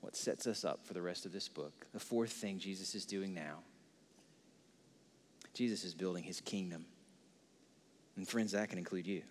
what 0.00 0.16
sets 0.16 0.46
us 0.46 0.64
up 0.64 0.86
for 0.86 0.94
the 0.94 1.02
rest 1.02 1.26
of 1.26 1.32
this 1.32 1.48
book. 1.48 1.86
The 1.92 2.00
fourth 2.00 2.32
thing 2.32 2.58
Jesus 2.58 2.94
is 2.94 3.04
doing 3.04 3.34
now 3.34 3.58
Jesus 5.56 5.84
is 5.84 5.94
building 5.94 6.22
his 6.22 6.42
kingdom. 6.42 6.84
And 8.16 8.28
friends, 8.28 8.52
that 8.52 8.68
can 8.68 8.78
include 8.78 9.06
you. 9.06 9.22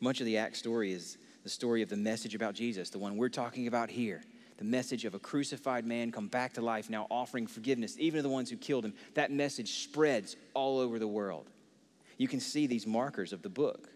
Much 0.00 0.20
of 0.20 0.26
the 0.26 0.38
Acts 0.38 0.60
story 0.60 0.92
is 0.92 1.18
the 1.42 1.48
story 1.48 1.82
of 1.82 1.88
the 1.88 1.96
message 1.96 2.36
about 2.36 2.54
Jesus, 2.54 2.90
the 2.90 2.98
one 2.98 3.16
we're 3.16 3.28
talking 3.28 3.66
about 3.66 3.90
here. 3.90 4.22
The 4.58 4.64
message 4.64 5.04
of 5.04 5.14
a 5.14 5.18
crucified 5.18 5.84
man 5.84 6.12
come 6.12 6.28
back 6.28 6.54
to 6.54 6.62
life, 6.62 6.88
now 6.88 7.08
offering 7.10 7.48
forgiveness, 7.48 7.96
even 7.98 8.18
to 8.18 8.22
the 8.22 8.28
ones 8.28 8.48
who 8.48 8.56
killed 8.56 8.84
him. 8.84 8.94
That 9.14 9.32
message 9.32 9.82
spreads 9.82 10.36
all 10.54 10.78
over 10.78 11.00
the 11.00 11.08
world. 11.08 11.50
You 12.16 12.28
can 12.28 12.38
see 12.40 12.68
these 12.68 12.86
markers 12.86 13.32
of 13.32 13.42
the 13.42 13.48
book. 13.48 13.88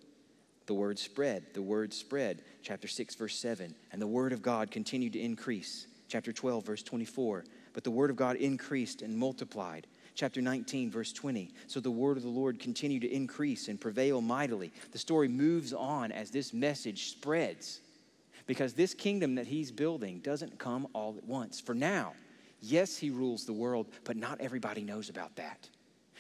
The 0.67 0.75
word 0.75 0.99
spread, 0.99 1.47
the 1.55 1.63
word 1.63 1.95
spread, 1.95 2.43
chapter 2.63 2.89
6, 2.89 3.15
verse 3.15 3.37
7. 3.37 3.73
And 3.93 4.03
the 4.03 4.07
word 4.07 4.33
of 4.33 4.43
God 4.43 4.73
continued 4.73 5.13
to 5.13 5.21
increase, 5.21 5.87
chapter 6.09 6.33
12, 6.33 6.67
verse 6.67 6.83
24. 6.83 7.45
But 7.73 7.85
the 7.85 7.91
word 7.91 8.11
of 8.11 8.17
God 8.17 8.35
increased 8.37 9.01
and 9.01 9.17
multiplied 9.17 9.87
chapter 10.21 10.43
19, 10.43 10.91
verse 10.91 11.15
20. 11.15 11.51
So 11.67 11.81
the 11.81 11.91
word 11.91 12.19
of 12.19 12.23
the 12.23 12.29
Lord 12.29 12.61
continued 12.61 13.01
to 13.01 13.11
increase 13.11 13.69
and 13.69 13.81
prevail 13.81 14.21
mightily. 14.21 14.71
The 14.93 14.99
story 14.99 15.29
moves 15.29 15.73
on 15.73 16.13
as 16.13 16.31
this 16.31 16.53
message 16.53 17.09
spreads 17.09 17.81
because 18.47 18.75
this 18.75 18.93
kingdom 18.93 19.35
that 19.37 19.47
he's 19.47 19.73
building 19.73 20.19
doesn't 20.19 20.59
come 20.59 20.87
all 20.93 21.15
at 21.17 21.25
once. 21.25 21.59
For 21.59 21.75
now, 21.75 22.13
yes, 22.61 22.99
he 22.99 23.09
rules 23.09 23.47
the 23.47 23.55
world, 23.55 23.87
but 24.05 24.15
not 24.15 24.39
everybody 24.43 24.83
knows 24.83 25.09
about 25.09 25.37
that. 25.37 25.67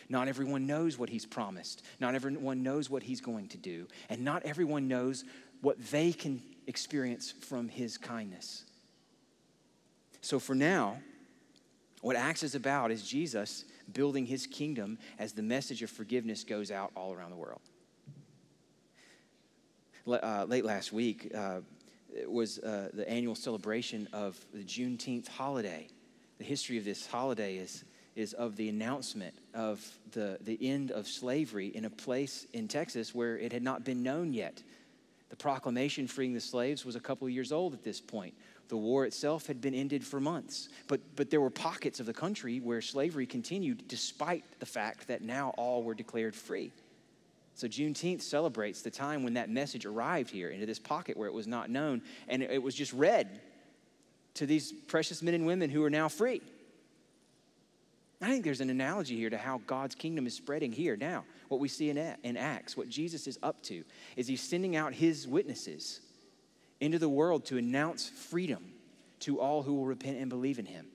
Not 0.09 0.29
everyone 0.29 0.67
knows 0.67 0.99
what 0.99 1.11
he's 1.11 1.27
promised. 1.27 1.83
Not 2.01 2.15
everyone 2.15 2.63
knows 2.63 2.89
what 2.89 3.03
he's 3.03 3.21
going 3.21 3.49
to 3.49 3.59
do. 3.59 3.87
And 4.09 4.25
not 4.25 4.43
everyone 4.45 4.89
knows 4.89 5.25
what 5.61 5.77
they 5.91 6.15
can 6.15 6.41
experience 6.67 7.33
from 7.33 7.69
his 7.69 7.99
kindness. 7.99 8.65
So 10.23 10.39
for 10.39 10.55
now, 10.55 11.01
what 12.01 12.17
Acts 12.17 12.43
is 12.43 12.55
about 12.55 12.91
is 12.91 13.07
Jesus 13.07 13.67
building 13.93 14.27
his 14.27 14.47
kingdom 14.47 14.99
as 15.19 15.33
the 15.33 15.43
message 15.43 15.83
of 15.83 15.91
forgiveness 15.91 16.45
goes 16.45 16.71
out 16.71 16.91
all 16.97 17.13
around 17.13 17.31
the 17.31 17.37
world. 17.37 17.61
Uh, 20.07 20.45
late 20.49 20.65
last 20.65 20.93
week 20.93 21.31
uh, 21.35 21.61
was 22.27 22.59
uh, 22.61 22.89
the 22.95 23.09
annual 23.09 23.35
celebration 23.35 24.09
of 24.13 24.39
the 24.53 24.65
Juneteenth 24.65 25.29
holiday. 25.29 25.89
The 26.39 26.45
history 26.45 26.79
of 26.79 26.85
this 26.85 27.07
holiday 27.07 27.57
is, 27.59 27.85
is 28.17 28.33
of 28.33 28.57
the 28.57 28.69
announcement 28.69 29.35
of 29.55 29.87
the, 30.13 30.39
the 30.41 30.59
end 30.61 30.91
of 30.91 31.07
slavery 31.07 31.69
in 31.69 31.85
a 31.85 31.91
place 31.91 32.47
in 32.53 32.67
Texas 32.67 33.15
where 33.15 33.37
it 33.39 33.53
had 33.53 33.63
not 33.63 33.85
been 33.85 34.03
known 34.03 34.33
yet. 34.33 34.63
The 35.29 35.37
proclamation 35.37 36.09
freeing 36.09 36.33
the 36.33 36.41
slaves 36.41 36.85
was 36.85 36.97
a 36.97 37.01
couple 37.01 37.27
of 37.27 37.33
years 37.33 37.53
old 37.53 37.75
at 37.75 37.85
this 37.85 38.01
point. 38.01 38.35
The 38.71 38.77
war 38.77 39.05
itself 39.05 39.49
had 39.49 39.61
been 39.61 39.75
ended 39.75 40.07
for 40.07 40.21
months, 40.21 40.69
but, 40.87 41.01
but 41.17 41.29
there 41.29 41.41
were 41.41 41.51
pockets 41.51 41.99
of 41.99 42.07
the 42.07 42.15
country 42.15 42.61
where 42.61 42.81
slavery 42.81 43.27
continued 43.27 43.89
despite 43.89 44.45
the 44.61 44.67
fact 44.67 45.09
that 45.09 45.23
now 45.23 45.53
all 45.59 45.83
were 45.83 45.93
declared 45.93 46.37
free. 46.37 46.71
So 47.57 47.67
Juneteenth 47.67 48.23
celebrates 48.23 48.83
the 48.83 48.91
time 48.91 49.25
when 49.25 49.35
that 49.35 49.51
message 49.51 49.87
arrived 49.87 50.31
here 50.31 50.51
into 50.51 50.67
this 50.67 50.79
pocket 50.79 51.17
where 51.17 51.27
it 51.27 51.35
was 51.35 51.49
not 51.49 51.69
known, 51.69 52.01
and 52.29 52.45
it 52.45 52.63
was 52.63 52.77
just 52.77 52.93
read 52.93 53.41
to 54.35 54.47
these 54.47 54.71
precious 54.71 55.21
men 55.21 55.35
and 55.35 55.47
women 55.47 55.69
who 55.69 55.83
are 55.83 55.91
now 55.91 56.09
free. 56.09 56.41
I 58.23 58.29
think 58.29 58.45
there's 58.45 58.61
an 58.61 58.71
analogy 58.71 59.17
here 59.17 59.31
to 59.31 59.39
how 59.39 59.63
God's 59.67 59.97
kingdom 59.97 60.29
is 60.29 60.35
spreading 60.35 60.71
here 60.71 60.97
now. 60.97 61.25
What 61.49 61.59
we 61.59 61.67
see 61.67 61.91
in, 61.91 61.99
in 61.99 62.37
Acts, 62.37 62.77
what 62.77 62.89
Jesus 62.89 63.27
is 63.27 63.37
up 63.43 63.61
to, 63.65 63.83
is 64.15 64.29
he's 64.29 64.43
sending 64.43 64.77
out 64.77 64.95
his 64.95 65.27
witnesses 65.27 66.03
into 66.81 66.99
the 66.99 67.09
world 67.09 67.45
to 67.47 67.59
announce 67.59 68.09
freedom 68.09 68.73
to 69.21 69.41
all 69.41 69.63
who 69.63 69.75
will 69.75 69.87
repent 69.87 70.19
and 70.19 70.29
believe 70.29 70.59
in 70.59 70.67
him. 70.67 70.87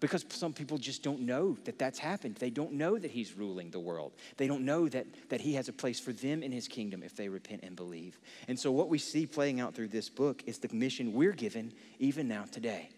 Because 0.00 0.24
some 0.30 0.52
people 0.52 0.78
just 0.78 1.04
don't 1.04 1.20
know 1.20 1.56
that 1.64 1.78
that's 1.78 1.98
happened. 1.98 2.34
They 2.36 2.50
don't 2.50 2.72
know 2.72 2.98
that 2.98 3.12
he's 3.12 3.34
ruling 3.34 3.70
the 3.70 3.78
world. 3.78 4.12
They 4.36 4.48
don't 4.48 4.64
know 4.64 4.88
that, 4.88 5.06
that 5.28 5.40
he 5.40 5.54
has 5.54 5.68
a 5.68 5.72
place 5.72 6.00
for 6.00 6.12
them 6.12 6.42
in 6.42 6.50
his 6.50 6.66
kingdom 6.66 7.04
if 7.04 7.14
they 7.14 7.28
repent 7.28 7.62
and 7.62 7.76
believe. 7.76 8.18
And 8.48 8.58
so, 8.58 8.72
what 8.72 8.88
we 8.88 8.98
see 8.98 9.26
playing 9.26 9.60
out 9.60 9.76
through 9.76 9.88
this 9.88 10.08
book 10.08 10.42
is 10.44 10.58
the 10.58 10.74
mission 10.74 11.12
we're 11.12 11.30
given 11.30 11.72
even 12.00 12.26
now 12.26 12.46
today 12.50 12.88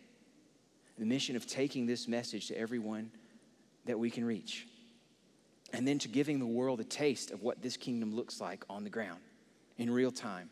the 0.99 1.05
mission 1.05 1.37
of 1.37 1.47
taking 1.47 1.87
this 1.87 2.07
message 2.07 2.49
to 2.49 2.59
everyone 2.59 3.11
that 3.85 3.99
we 3.99 4.11
can 4.11 4.25
reach. 4.25 4.67
And 5.73 5.87
then 5.87 5.99
to 6.01 6.09
giving 6.09 6.39
the 6.39 6.47
world 6.47 6.81
a 6.81 6.85
taste 6.85 7.31
of 7.31 7.43
what 7.43 7.63
this 7.63 7.77
kingdom 7.77 8.15
looks 8.15 8.41
like 8.41 8.65
on 8.71 8.85
the 8.85 8.91
ground 8.91 9.21
in 9.77 9.91
real 9.91 10.13
time 10.13 10.51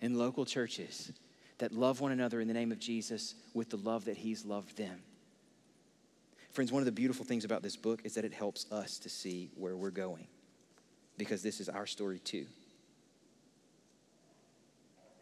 in 0.00 0.18
local 0.18 0.44
churches 0.44 1.12
that 1.58 1.72
love 1.72 2.00
one 2.00 2.12
another 2.12 2.40
in 2.40 2.48
the 2.48 2.54
name 2.54 2.72
of 2.72 2.78
Jesus 2.78 3.34
with 3.54 3.70
the 3.70 3.76
love 3.76 4.04
that 4.06 4.16
He's 4.16 4.44
loved 4.44 4.76
them. 4.76 5.00
Friends, 6.52 6.70
one 6.70 6.80
of 6.80 6.86
the 6.86 6.92
beautiful 6.92 7.24
things 7.24 7.44
about 7.44 7.62
this 7.62 7.76
book 7.76 8.00
is 8.04 8.14
that 8.14 8.24
it 8.24 8.32
helps 8.32 8.70
us 8.70 8.98
to 8.98 9.08
see 9.08 9.50
where 9.56 9.76
we're 9.76 9.90
going 9.90 10.26
because 11.18 11.42
this 11.42 11.60
is 11.60 11.68
our 11.68 11.86
story 11.86 12.18
too. 12.20 12.46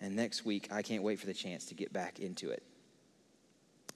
And 0.01 0.17
next 0.17 0.45
week, 0.45 0.69
I 0.73 0.83
can't 0.83 1.03
wait 1.03 1.21
for 1.21 1.27
the 1.27 1.35
chance 1.35 1.65
to 1.67 1.75
get 1.75 1.93
back 1.93 2.19
into 2.19 2.51
it. 2.51 2.63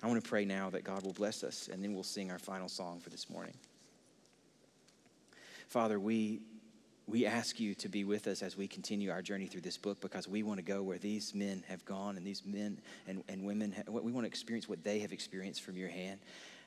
I 0.03 0.07
want 0.07 0.23
to 0.23 0.29
pray 0.29 0.45
now 0.45 0.71
that 0.71 0.85
God 0.85 1.03
will 1.03 1.12
bless 1.12 1.43
us, 1.43 1.69
and 1.73 1.83
then 1.83 1.95
we'll 1.95 2.03
sing 2.05 2.31
our 2.31 2.39
final 2.39 2.69
song 2.69 3.01
for 3.01 3.11
this 3.11 3.29
morning. 3.29 3.55
Father, 5.69 5.99
we 5.99 6.41
we 7.09 7.25
ask 7.25 7.61
you 7.61 7.75
to 7.77 7.88
be 7.88 8.05
with 8.05 8.27
us 8.27 8.42
as 8.42 8.57
we 8.57 8.66
continue 8.66 9.11
our 9.11 9.23
journey 9.23 9.47
through 9.47 9.61
this 9.61 9.79
book 9.79 10.01
because 10.01 10.27
we 10.27 10.42
want 10.42 10.59
to 10.59 10.64
go 10.64 10.83
where 10.83 10.99
these 10.99 11.35
men 11.35 11.62
have 11.69 11.85
gone 11.85 12.16
and 12.16 12.27
these 12.27 12.42
men 12.45 12.79
and, 13.07 13.23
and 13.29 13.45
women, 13.45 13.73
we 13.88 14.11
want 14.11 14.25
to 14.25 14.29
experience 14.29 14.69
what 14.69 14.83
they 14.83 14.99
have 14.99 15.12
experienced 15.12 15.62
from 15.62 15.77
your 15.77 15.88
hand. 15.88 16.19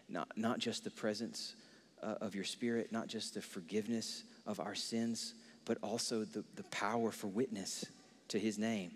Not, 0.07 0.29
not 0.37 0.59
just 0.59 0.85
the 0.85 0.91
presence 0.91 1.55
uh, 2.01 2.15
of 2.21 2.35
your 2.35 2.45
spirit, 2.45 2.91
not 2.91 3.07
just 3.07 3.33
the 3.33 3.41
forgiveness 3.41 4.23
of 4.47 4.61
our 4.61 4.75
sins, 4.75 5.33
but 5.65 5.77
also 5.83 6.23
the, 6.23 6.43
the 6.55 6.63
power 6.63 7.11
for 7.11 7.27
witness 7.27 7.85
to 8.29 8.39
his 8.39 8.57
name. 8.57 8.91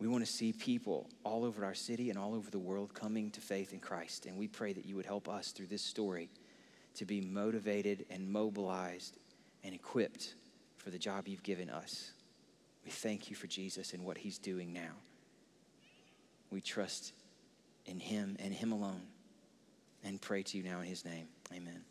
We 0.00 0.08
want 0.08 0.24
to 0.24 0.30
see 0.30 0.52
people 0.52 1.06
all 1.22 1.44
over 1.44 1.66
our 1.66 1.74
city 1.74 2.08
and 2.08 2.18
all 2.18 2.34
over 2.34 2.50
the 2.50 2.58
world 2.58 2.94
coming 2.94 3.30
to 3.32 3.40
faith 3.40 3.74
in 3.74 3.78
Christ. 3.78 4.24
And 4.24 4.38
we 4.38 4.48
pray 4.48 4.72
that 4.72 4.86
you 4.86 4.96
would 4.96 5.06
help 5.06 5.28
us 5.28 5.52
through 5.52 5.66
this 5.66 5.82
story 5.82 6.30
to 6.96 7.04
be 7.04 7.20
motivated 7.20 8.06
and 8.10 8.32
mobilized 8.32 9.18
and 9.62 9.74
equipped 9.74 10.34
for 10.82 10.90
the 10.90 10.98
job 10.98 11.28
you've 11.28 11.42
given 11.42 11.70
us. 11.70 12.12
We 12.84 12.90
thank 12.90 13.30
you 13.30 13.36
for 13.36 13.46
Jesus 13.46 13.92
and 13.92 14.04
what 14.04 14.18
he's 14.18 14.38
doing 14.38 14.72
now. 14.72 14.96
We 16.50 16.60
trust 16.60 17.12
in 17.86 18.00
him 18.00 18.36
and 18.40 18.52
him 18.52 18.72
alone 18.72 19.02
and 20.04 20.20
pray 20.20 20.42
to 20.42 20.58
you 20.58 20.64
now 20.64 20.80
in 20.80 20.86
his 20.86 21.04
name. 21.04 21.28
Amen. 21.52 21.84